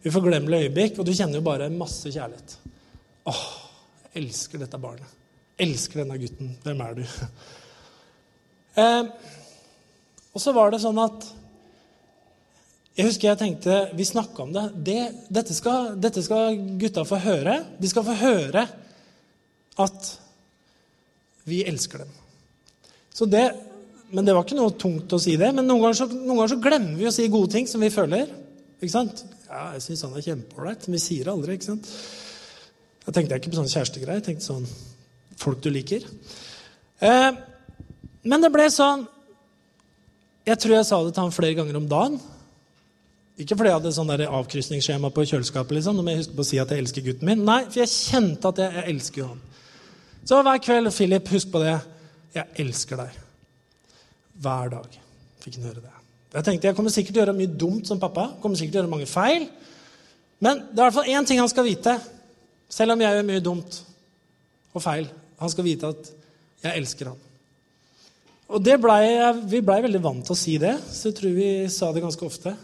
[0.05, 2.57] Uforglemmelig øyeblikk, og du kjenner jo bare masse kjærlighet.
[3.31, 3.43] Åh,
[4.11, 5.19] jeg elsker dette barnet.
[5.57, 6.53] Jeg elsker denne gutten.
[6.61, 7.03] Hvem er du?
[8.75, 9.03] Eh,
[10.33, 11.27] og så var det sånn at
[12.97, 14.63] Jeg husker jeg tenkte Vi snakka om det.
[14.73, 17.59] det dette, skal, dette, skal, gutta få høre.
[17.77, 18.65] De skal få høre
[19.81, 20.09] at
[21.49, 22.11] vi elsker dem.
[23.13, 23.45] Så det,
[24.13, 25.49] men det var ikke noe tungt å si det.
[25.53, 27.89] Men noen ganger, så, noen ganger så glemmer vi å si gode ting som vi
[27.93, 28.29] føler.
[28.77, 29.23] Ikke sant?
[29.47, 30.85] Ja, jeg syns han er kjempeålreit.
[30.87, 31.57] Men vi sier det aldri.
[31.57, 31.89] ikke sant?
[33.03, 34.21] Da tenkte jeg ikke på sånn kjærestegreier.
[34.21, 34.69] Jeg tenkte sånn
[35.41, 36.05] folk du liker.
[37.03, 37.31] Eh,
[38.23, 39.07] men det ble sånn
[40.47, 42.17] Jeg tror jeg sa det til han flere ganger om dagen.
[43.39, 45.77] Ikke fordi jeg hadde sånn avkrysningsskjema på kjøleskapet.
[45.77, 47.45] liksom, når jeg husker på å si at jeg elsker gutten min.
[47.47, 49.39] Nei, for jeg kjente at jeg, jeg elsker han.
[50.27, 51.77] Så hver kveld Philip, husk på det.
[52.35, 53.17] Jeg elsker deg.
[54.43, 54.99] Hver dag
[55.43, 55.95] fikk han høre det.
[56.33, 58.29] Jeg tenkte jeg kommer sikkert til å gjøre mye dumt som pappa.
[58.41, 59.49] kommer sikkert til å gjøre mange feil.
[60.43, 61.97] Men det er i hvert fall én ting han skal vite,
[62.69, 63.77] selv om jeg gjør mye dumt
[64.73, 65.07] og feil.
[65.39, 66.09] Han skal vite at
[66.63, 67.29] jeg elsker han.
[68.51, 68.99] Og ble,
[69.47, 72.25] Vi blei veldig vant til å si det, så jeg tror vi sa det ganske
[72.25, 72.55] ofte.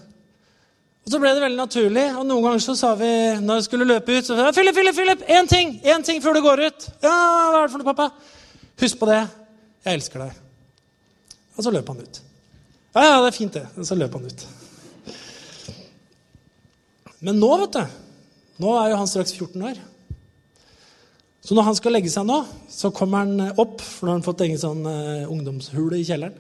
[1.06, 3.10] Og Så ble det veldig naturlig, og noen ganger så sa vi
[3.42, 6.22] når jeg skulle løpe ut så sa jeg, Philip, Philip, Philip, én ting én ting
[6.22, 6.90] før du går ut.
[7.02, 7.16] Ja,
[7.50, 8.12] hva er det for noe, pappa?
[8.80, 9.24] Husk på det.
[9.88, 10.36] Jeg elsker deg.
[11.58, 12.22] Og så løp han ut.
[12.94, 13.66] Ja, ja, det er fint, det.
[13.78, 14.46] Og så løp han ut.
[17.26, 17.98] Men nå, vet du
[18.60, 19.78] Nå er jo han straks 14 år.
[21.46, 24.26] Så når han skal legge seg nå, så kommer han opp, for nå har han
[24.26, 26.36] fått egen sånn uh, ungdomshule i kjelleren.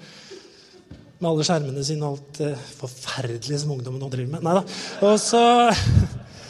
[1.19, 4.43] Med alle skjermene sine og alt uh, forferdelige som ungdommen nå driver med.
[4.45, 4.63] Nei da.
[5.07, 5.43] Og så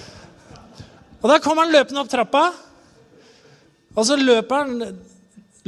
[1.19, 2.43] Og da kommer han løpende opp trappa,
[3.91, 4.75] og så løper han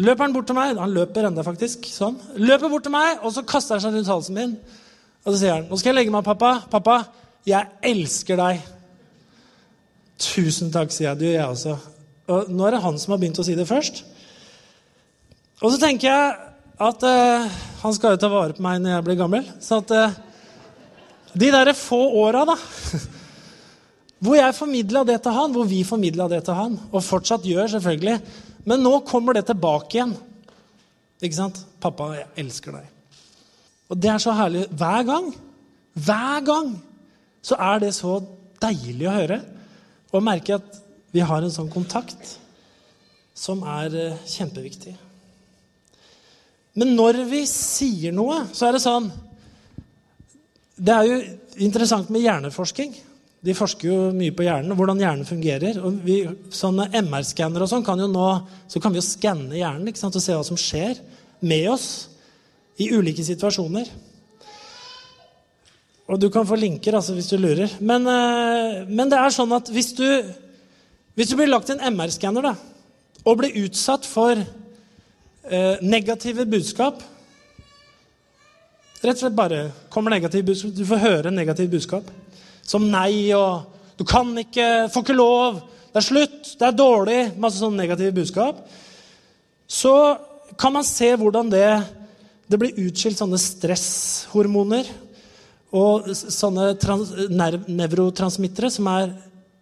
[0.01, 0.77] løper han bort til meg.
[0.79, 1.85] Han løper enda faktisk.
[1.91, 2.19] sånn.
[2.39, 4.53] Løper bort til meg, og så kaster han seg rundt halsen min.
[5.21, 6.63] Og så sier han, 'Nå skal jeg legge meg, pappa.
[6.71, 7.03] Pappa,
[7.45, 8.61] jeg elsker deg.'
[10.17, 11.19] Tusen takk, sier jeg.
[11.19, 11.77] Du, jeg også.
[12.31, 14.03] Og nå er det han som har begynt å si det først.
[15.61, 16.35] Og så tenker jeg
[16.81, 19.49] at eh, han skal jo ta vare på meg når jeg blir gammel.
[19.61, 20.15] Så at eh,
[21.37, 22.57] de derre få åra, da
[24.21, 27.71] Hvor jeg formidla det til han, hvor vi formidla det til han, og fortsatt gjør,
[27.73, 28.19] selvfølgelig.
[28.69, 30.11] Men nå kommer det tilbake igjen.
[31.21, 31.57] Ikke sant?
[31.81, 32.91] 'Pappa, jeg elsker deg.'
[33.89, 34.67] Og det er så herlig.
[34.77, 35.31] Hver gang,
[35.97, 36.69] hver gang,
[37.41, 38.19] så er det så
[38.61, 39.39] deilig å høre.
[40.13, 40.77] Og merke at
[41.11, 42.37] vi har en sånn kontakt
[43.37, 44.95] som er eh, kjempeviktig.
[46.79, 49.09] Men når vi sier noe, så er det sånn
[50.81, 51.17] Det er jo
[51.67, 52.93] interessant med hjerneforsking.
[53.41, 55.81] De forsker jo mye på hjernen, og hvordan hjernen fungerer.
[55.81, 56.21] og vi,
[56.53, 58.29] Sånne MR-skannere og sånn kan jo nå
[58.69, 61.01] så kan vi jo skanne hjernen sant, og se hva som skjer
[61.41, 61.89] med oss
[62.81, 63.89] i ulike situasjoner.
[66.11, 67.71] Og du kan få linker altså, hvis du lurer.
[67.79, 70.07] Men, eh, men, det er sånn at hvis du,
[71.15, 77.01] hvis du blir lagt i en MR-skanner og blir utsatt for eh, negative budskap
[79.01, 80.73] Rett og slett bare kommer negative budskap.
[80.77, 82.09] Du får høre negative budskap.
[82.61, 83.63] Som nei og
[83.97, 85.61] 'Du kan ikke, får ikke lov',
[85.93, 88.55] 'Det er slutt', 'Det er dårlig', masse sånne negative budskap.
[89.67, 90.17] Så
[90.57, 91.83] kan man se hvordan det,
[92.49, 94.85] det blir utskilt sånne stresshormoner
[95.71, 97.11] og sånne trans,
[97.67, 99.13] nevrotransmittere som er,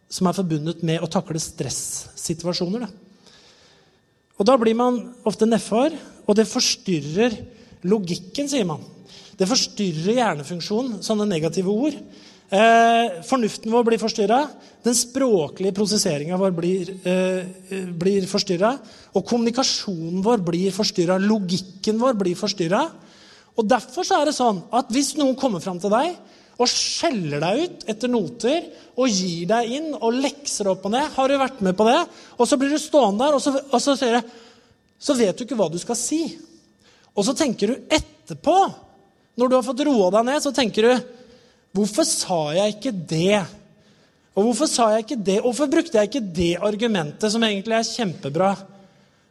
[0.10, 2.86] som er, forbundet med å takle stressituasjoner.
[2.86, 2.89] Da.
[4.39, 4.97] Og da blir man
[5.28, 5.93] ofte nedfor,
[6.26, 7.36] og det forstyrrer
[7.89, 8.82] logikken, sier man.
[9.39, 11.95] Det forstyrrer hjernefunksjonen, sånne negative ord.
[12.49, 14.39] Eh, fornuften vår blir forstyrra.
[14.84, 18.74] Den språklige prosesseringa vår blir, eh, blir forstyrra.
[19.14, 21.20] Og kommunikasjonen vår blir forstyrra.
[21.20, 22.89] Logikken vår blir forstyrra.
[23.57, 26.16] Og derfor er det sånn at hvis noen kommer fram til deg
[26.60, 28.66] og skjeller deg ut etter noter
[28.99, 32.01] og gir deg inn og lekser opp og ned Har du vært med på det?
[32.36, 33.95] Og så blir du stående der, og så, og så,
[34.99, 36.20] så vet du ikke hva du skal si.
[37.16, 38.57] Og så tenker du etterpå
[39.39, 41.16] når du har fått roa deg ned, så tenker du
[41.78, 43.39] Hvorfor sa jeg ikke det?
[44.34, 45.38] Og hvorfor sa jeg ikke det?
[45.43, 48.49] Hvorfor brukte jeg ikke det argumentet, som egentlig er kjempebra?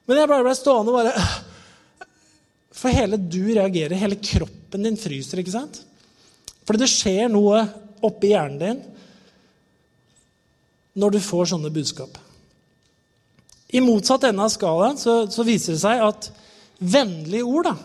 [0.06, 1.26] Men jeg bare ble stående og bare
[2.78, 3.98] For hele du reagerer.
[3.98, 5.80] Hele kroppen din fryser, ikke sant?
[6.68, 7.64] Fordi det skjer noe
[8.04, 8.80] oppi hjernen din
[10.98, 12.16] når du får sånne budskap.
[13.72, 16.28] I motsatt ende av skalaen så, så viser det seg at
[16.78, 17.76] vennlige ord da,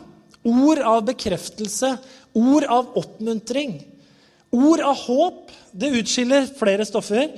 [0.44, 1.94] Ord av bekreftelse,
[2.36, 3.78] ord av oppmuntring,
[4.52, 5.54] ord av håp.
[5.72, 7.30] Det utskiller flere stoffer,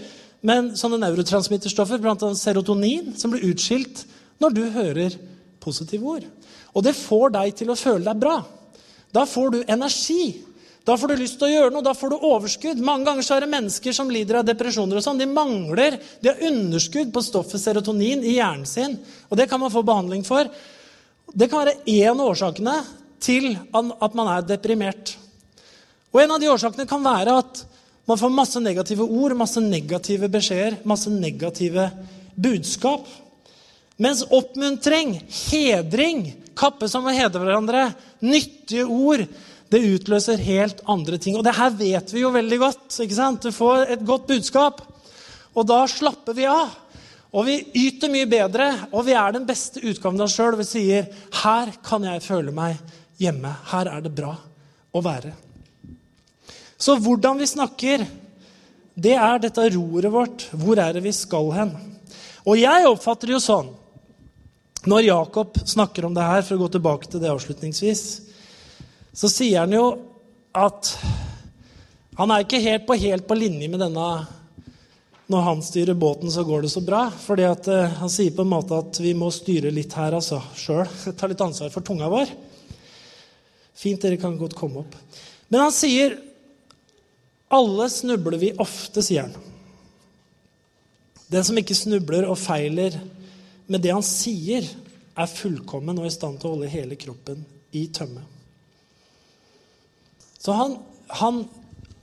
[0.46, 2.32] men sånne neurotransmitterstoffer, bl.a.
[2.38, 4.04] serotonin, som blir utskilt
[4.42, 5.20] når du hører
[5.62, 6.26] positive ord.
[6.74, 8.40] Og det får deg til å føle deg bra.
[9.14, 10.42] Da får du energi.
[10.86, 12.82] Da får du lyst til å gjøre noe, da får du overskudd.
[12.86, 15.00] Mange ganger så er det mennesker som lider av depresjoner.
[15.00, 15.18] og sånn.
[15.18, 18.94] De mangler, de har underskudd på stoffet serotonin i hjernen sin.
[19.30, 20.46] Og det kan man få behandling for.
[21.34, 22.76] Det kan være én av årsakene
[23.20, 25.16] til at man er deprimert.
[26.14, 27.66] Og En av de årsakene kan være at
[28.06, 31.90] man får masse negative ord, masse negative beskjeder, masse negative
[32.38, 33.08] budskap.
[33.98, 35.18] Mens oppmuntring,
[35.50, 37.90] hedring, kappe som å hedre hverandre,
[38.22, 39.26] nyttige ord,
[39.76, 41.36] det utløser helt andre ting.
[41.36, 42.88] Og det her vet vi jo veldig godt.
[43.04, 43.44] ikke sant?
[43.44, 44.82] Du får et godt budskap,
[45.56, 46.72] og da slapper vi av.
[47.36, 50.56] Og vi yter mye bedre, og vi er den beste utgaven av oss sjøl.
[50.56, 52.78] Vi sier 'Her kan jeg føle meg
[53.20, 53.52] hjemme.
[53.72, 54.38] Her er det bra
[54.94, 55.34] å være'.
[56.78, 58.08] Så hvordan vi snakker,
[58.96, 60.48] det er dette roret vårt.
[60.52, 61.76] Hvor er det vi skal hen?
[62.46, 63.70] Og jeg oppfatter det jo sånn
[64.86, 68.22] Når Jakob snakker om det her, for å gå tilbake til det avslutningsvis,
[69.16, 69.86] så sier han jo
[70.56, 70.96] at
[72.16, 74.10] han er ikke helt på, helt på linje med denne
[75.28, 77.08] når han styrer båten, så går det så bra.
[77.10, 80.86] fordi uh, Han sier på en måte at vi må styre litt her altså, sjøl.
[81.18, 82.30] Ta litt ansvar for tunga vår.
[83.76, 84.94] Fint, dere kan godt komme opp.
[85.50, 86.20] Men han sier
[87.56, 89.36] alle snubler vi ofte, sier han.
[91.34, 93.00] Den som ikke snubler og feiler
[93.66, 94.68] med det han sier,
[95.16, 97.42] er fullkommen og i stand til å holde hele kroppen
[97.74, 98.22] i tømme.
[100.46, 100.78] Så han,
[101.08, 101.40] han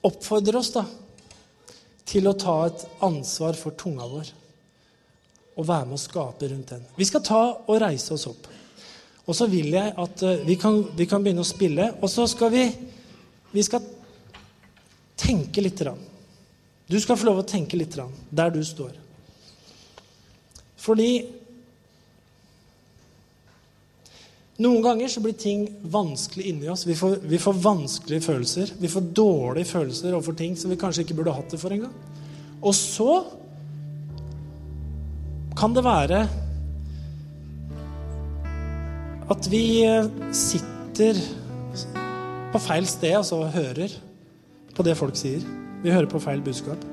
[0.03, 0.83] oppfordrer oss da
[2.11, 4.33] til å ta et ansvar for tunga vår
[5.53, 6.83] og være med å skape rundt den.
[6.97, 8.49] Vi skal ta og reise oss opp.
[9.29, 11.91] Og så vil jeg at eh, vi kan, vi kan begynne å spille.
[12.01, 12.65] Og så skal vi,
[13.53, 13.85] vi skal
[15.23, 15.85] tenke litt.
[16.91, 18.97] Du skal få lov å tenke litt der du står.
[20.83, 21.11] Fordi
[24.63, 26.85] Noen ganger så blir ting vanskelig inni oss.
[26.87, 28.73] Vi får, vi får, vanskelige følelser.
[28.79, 31.95] Vi får dårlige følelser overfor ting som vi kanskje ikke burde hatt det for engang.
[32.63, 33.17] Og så
[35.59, 36.23] kan det være
[39.33, 41.19] at vi eh, sitter
[42.53, 43.95] på feil sted altså, og hører
[44.77, 45.43] på det folk sier.
[45.83, 46.85] Vi hører på feil budskap.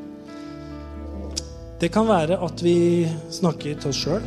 [1.80, 4.26] Det kan være at vi snakker til oss sjøl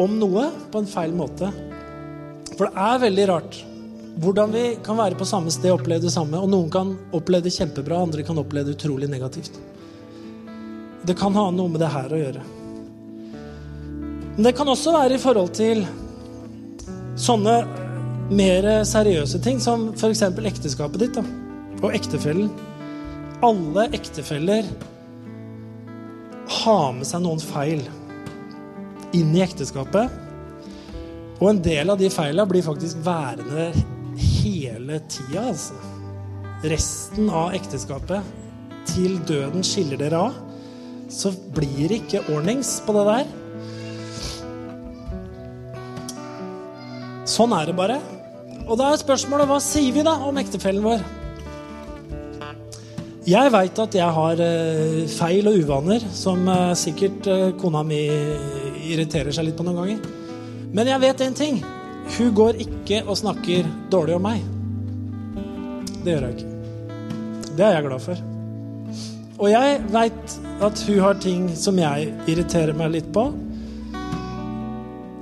[0.00, 1.50] om noe på en feil måte.
[2.60, 3.54] For det er veldig rart
[4.20, 6.36] hvordan vi kan være på samme sted og oppleve det samme.
[6.36, 9.56] Og noen kan oppleve det kjempebra, andre kan oppleve det utrolig negativt.
[11.08, 12.44] Det kan ha noe med det her å gjøre.
[14.34, 15.86] Men det kan også være i forhold til
[17.16, 17.56] sånne
[18.28, 20.26] mer seriøse ting, som f.eks.
[20.52, 21.24] ekteskapet ditt da,
[21.80, 22.52] og ektefellen.
[23.40, 24.66] alle ektefeller
[26.60, 27.86] har med seg noen feil
[29.16, 30.28] inn i ekteskapet.
[31.40, 33.70] Og en del av de feila blir faktisk værende
[34.20, 35.76] hele tida, altså.
[36.68, 38.36] Resten av ekteskapet,
[38.90, 40.36] til døden skiller dere av,
[41.10, 43.30] så blir det ikke ordnings på det der.
[47.30, 47.96] Sånn er det bare.
[48.66, 51.02] Og da er spørsmålet hva sier vi da om ektefellen vår?
[53.30, 58.00] Jeg veit at jeg har eh, feil og uvaner som eh, sikkert eh, kona mi
[58.90, 60.19] irriterer seg litt på noen ganger.
[60.74, 61.60] Men jeg vet én ting.
[62.18, 64.44] Hun går ikke og snakker dårlig om meg.
[66.04, 66.50] Det gjør hun ikke.
[67.56, 68.22] Det er jeg glad for.
[69.40, 73.26] Og jeg veit at hun har ting som jeg irriterer meg litt på.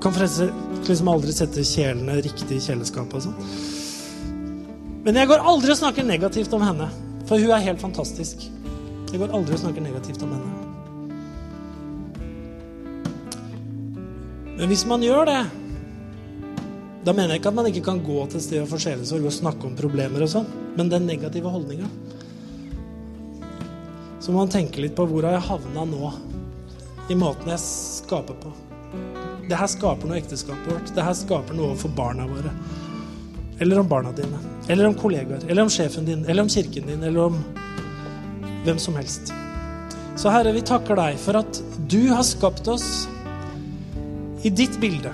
[0.03, 0.53] Kan forresten
[0.87, 3.43] liksom aldri sette kjelene riktig i kjeleskapet og sånn.
[5.07, 6.91] Men jeg går aldri og snakker negativt om henne.
[7.29, 8.45] For hun er helt fantastisk.
[9.09, 10.68] Jeg går aldri og snakker negativt om henne.
[14.59, 15.41] Men hvis man gjør det,
[17.07, 19.69] da mener jeg ikke at man ikke kan gå til stedet for sjelesorg og snakke
[19.69, 21.87] om problemer og sånn, men den negative holdninga
[24.19, 26.11] Så må man tenke litt på hvor har jeg havna nå,
[27.09, 28.51] i måten jeg skaper på.
[29.49, 30.91] Det her skaper noe i ekteskapet vårt.
[30.93, 32.51] Det her skaper noe overfor barna våre.
[33.63, 34.43] Eller om barna dine.
[34.69, 35.47] Eller om kollegaer.
[35.49, 36.27] Eller om sjefen din.
[36.29, 37.07] Eller om kirken din.
[37.09, 37.39] Eller om
[38.67, 39.33] hvem som helst.
[40.21, 43.07] Så Herre, vi takker deg for at du har skapt oss
[44.43, 45.13] i ditt bilde.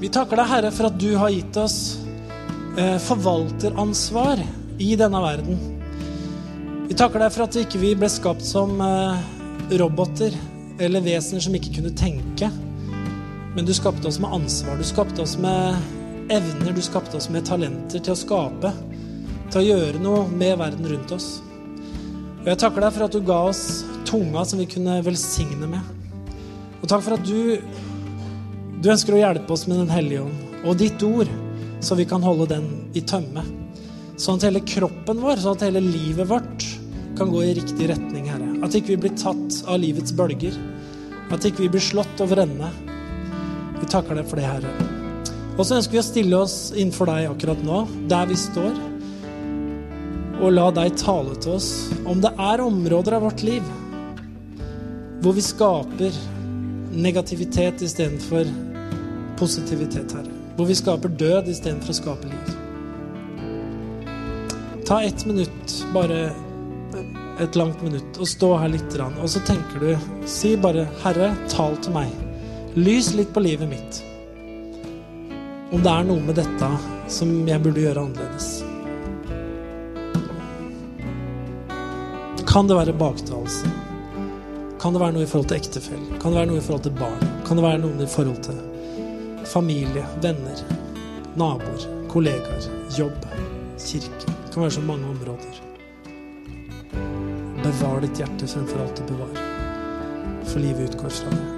[0.00, 1.78] Vi takker deg, Herre, for at du har gitt oss
[2.78, 4.42] eh, forvalteransvar
[4.82, 5.60] i denne verden.
[6.88, 9.24] Vi takker deg for at ikke vi ble skapt som eh,
[9.80, 10.34] roboter
[10.82, 12.50] eller vesener som ikke kunne tenke.
[13.54, 14.76] Men du skapte oss med ansvar.
[14.78, 15.78] Du skapte oss med
[16.34, 18.72] evner, du skapte oss med talenter til å skape,
[19.52, 21.28] til å gjøre noe med verden rundt oss.
[22.42, 23.64] Og jeg takker deg for at du ga oss
[24.08, 25.92] tunga som vi kunne velsigne med.
[26.82, 27.62] Og takk for at du,
[28.84, 31.28] du ønsker å hjelpe oss med Den hellige ånd og ditt ord,
[31.84, 32.66] så vi kan holde den
[32.96, 33.42] i tømme.
[34.20, 36.64] Sånn at hele kroppen vår, sånn at hele livet vårt
[37.18, 38.48] kan gå i riktig retning, Herre.
[38.64, 40.56] At ikke vi blir tatt av livets bølger.
[41.32, 42.70] At ikke vi blir slått over ende.
[43.82, 44.72] Vi takker deg for det, Herre.
[45.54, 48.76] Og så ønsker vi å stille oss innenfor deg akkurat nå, der vi står,
[50.40, 51.70] og la deg tale til oss
[52.10, 53.64] om det er områder av vårt liv
[55.22, 56.16] hvor vi skaper
[56.92, 58.50] negativitet istedenfor
[59.38, 60.32] positivitet, Herre.
[60.56, 62.54] Hvor vi skaper død istedenfor å skape liv.
[64.86, 66.32] Ta ett minutt, bare
[67.40, 71.76] et langt minutt, og stå her litt, og så tenker du Si bare 'Herre, tal
[71.76, 72.12] til meg'.
[72.76, 74.02] Lys litt på livet mitt
[75.72, 76.68] om det er noe med dette
[77.10, 78.62] som jeg burde gjøre annerledes.
[82.46, 83.66] Kan det være baktalelse?
[84.78, 86.20] Kan det være noe i forhold til ektefelle?
[86.22, 87.26] Kan det være noe i forhold til barn?
[87.46, 88.73] Kan det være noe i forhold til
[89.46, 90.58] familie, venner,
[91.34, 92.68] naboer, kollegaer,
[92.98, 93.26] jobb,
[93.78, 94.26] kirke?
[94.26, 95.60] Det kan være så mange områder.
[97.64, 99.44] Bevar ditt hjerte fremfor alt du bevarer,
[100.44, 101.53] for livet utgår fra det.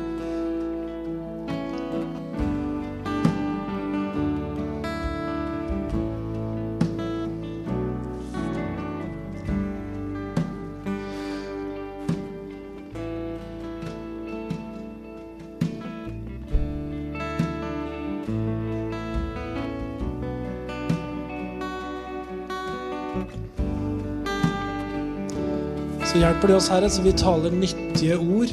[26.16, 28.52] Hjelper du oss, Herre, så vi taler nyttige ord.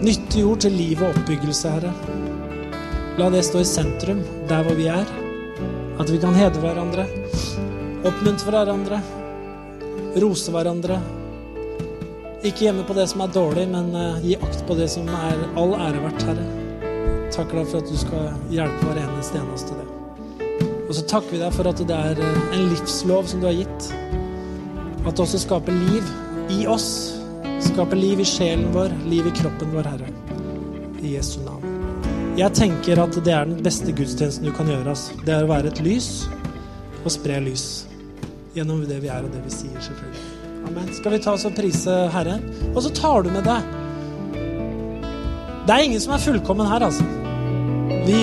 [0.00, 1.90] Nyttige ord til liv og oppbyggelse, Herre.
[3.20, 5.10] La det stå i sentrum der hvor vi er.
[6.00, 7.04] At vi kan hedre hverandre,
[8.00, 9.02] oppmuntre hverandre,
[10.24, 10.96] rose hverandre.
[12.44, 15.44] Ikke gjemme på det som er dårlig, men uh, gi akt på det som er
[15.60, 16.48] all ære verdt, Herre.
[17.34, 19.86] Takker deg for at du skal hjelpe hver eneste eneste det.
[20.88, 23.60] Og så takker vi deg for at det er uh, en livslov som du har
[23.60, 23.92] gitt.
[25.04, 26.06] At det også skaper liv
[26.54, 26.88] i oss.
[27.64, 30.12] Skaper liv i sjelen vår, liv i kroppen vår, Herre.
[31.04, 31.74] I Jesu navn.
[32.34, 34.94] Jeg tenker at det er den beste gudstjenesten du kan gjøre.
[34.94, 35.14] Altså.
[35.26, 36.08] Det er å være et lys
[37.04, 37.84] og spre lys.
[38.56, 40.24] Gjennom det vi er og det vi sier, selvfølgelig.
[40.64, 40.88] Amen.
[40.96, 42.46] Skal vi ta oss og prise Herren?
[42.72, 43.72] Og så tar du med deg
[45.68, 47.04] Det er ingen som er fullkommen her, altså.
[48.04, 48.18] Vi,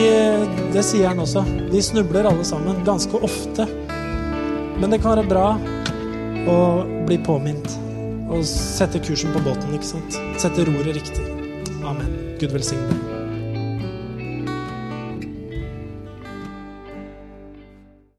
[0.74, 1.46] det sier han også.
[1.72, 2.82] Vi snubler alle sammen.
[2.86, 3.70] Ganske ofte.
[4.82, 5.46] Men det kan være bra
[6.50, 6.58] å
[7.08, 7.78] bli påminnet
[8.32, 10.20] og sette kursen på båten, ikke sant?
[10.40, 11.26] Sette roret riktig.
[11.84, 12.14] Amen.
[12.40, 13.11] Gud velsigne deg.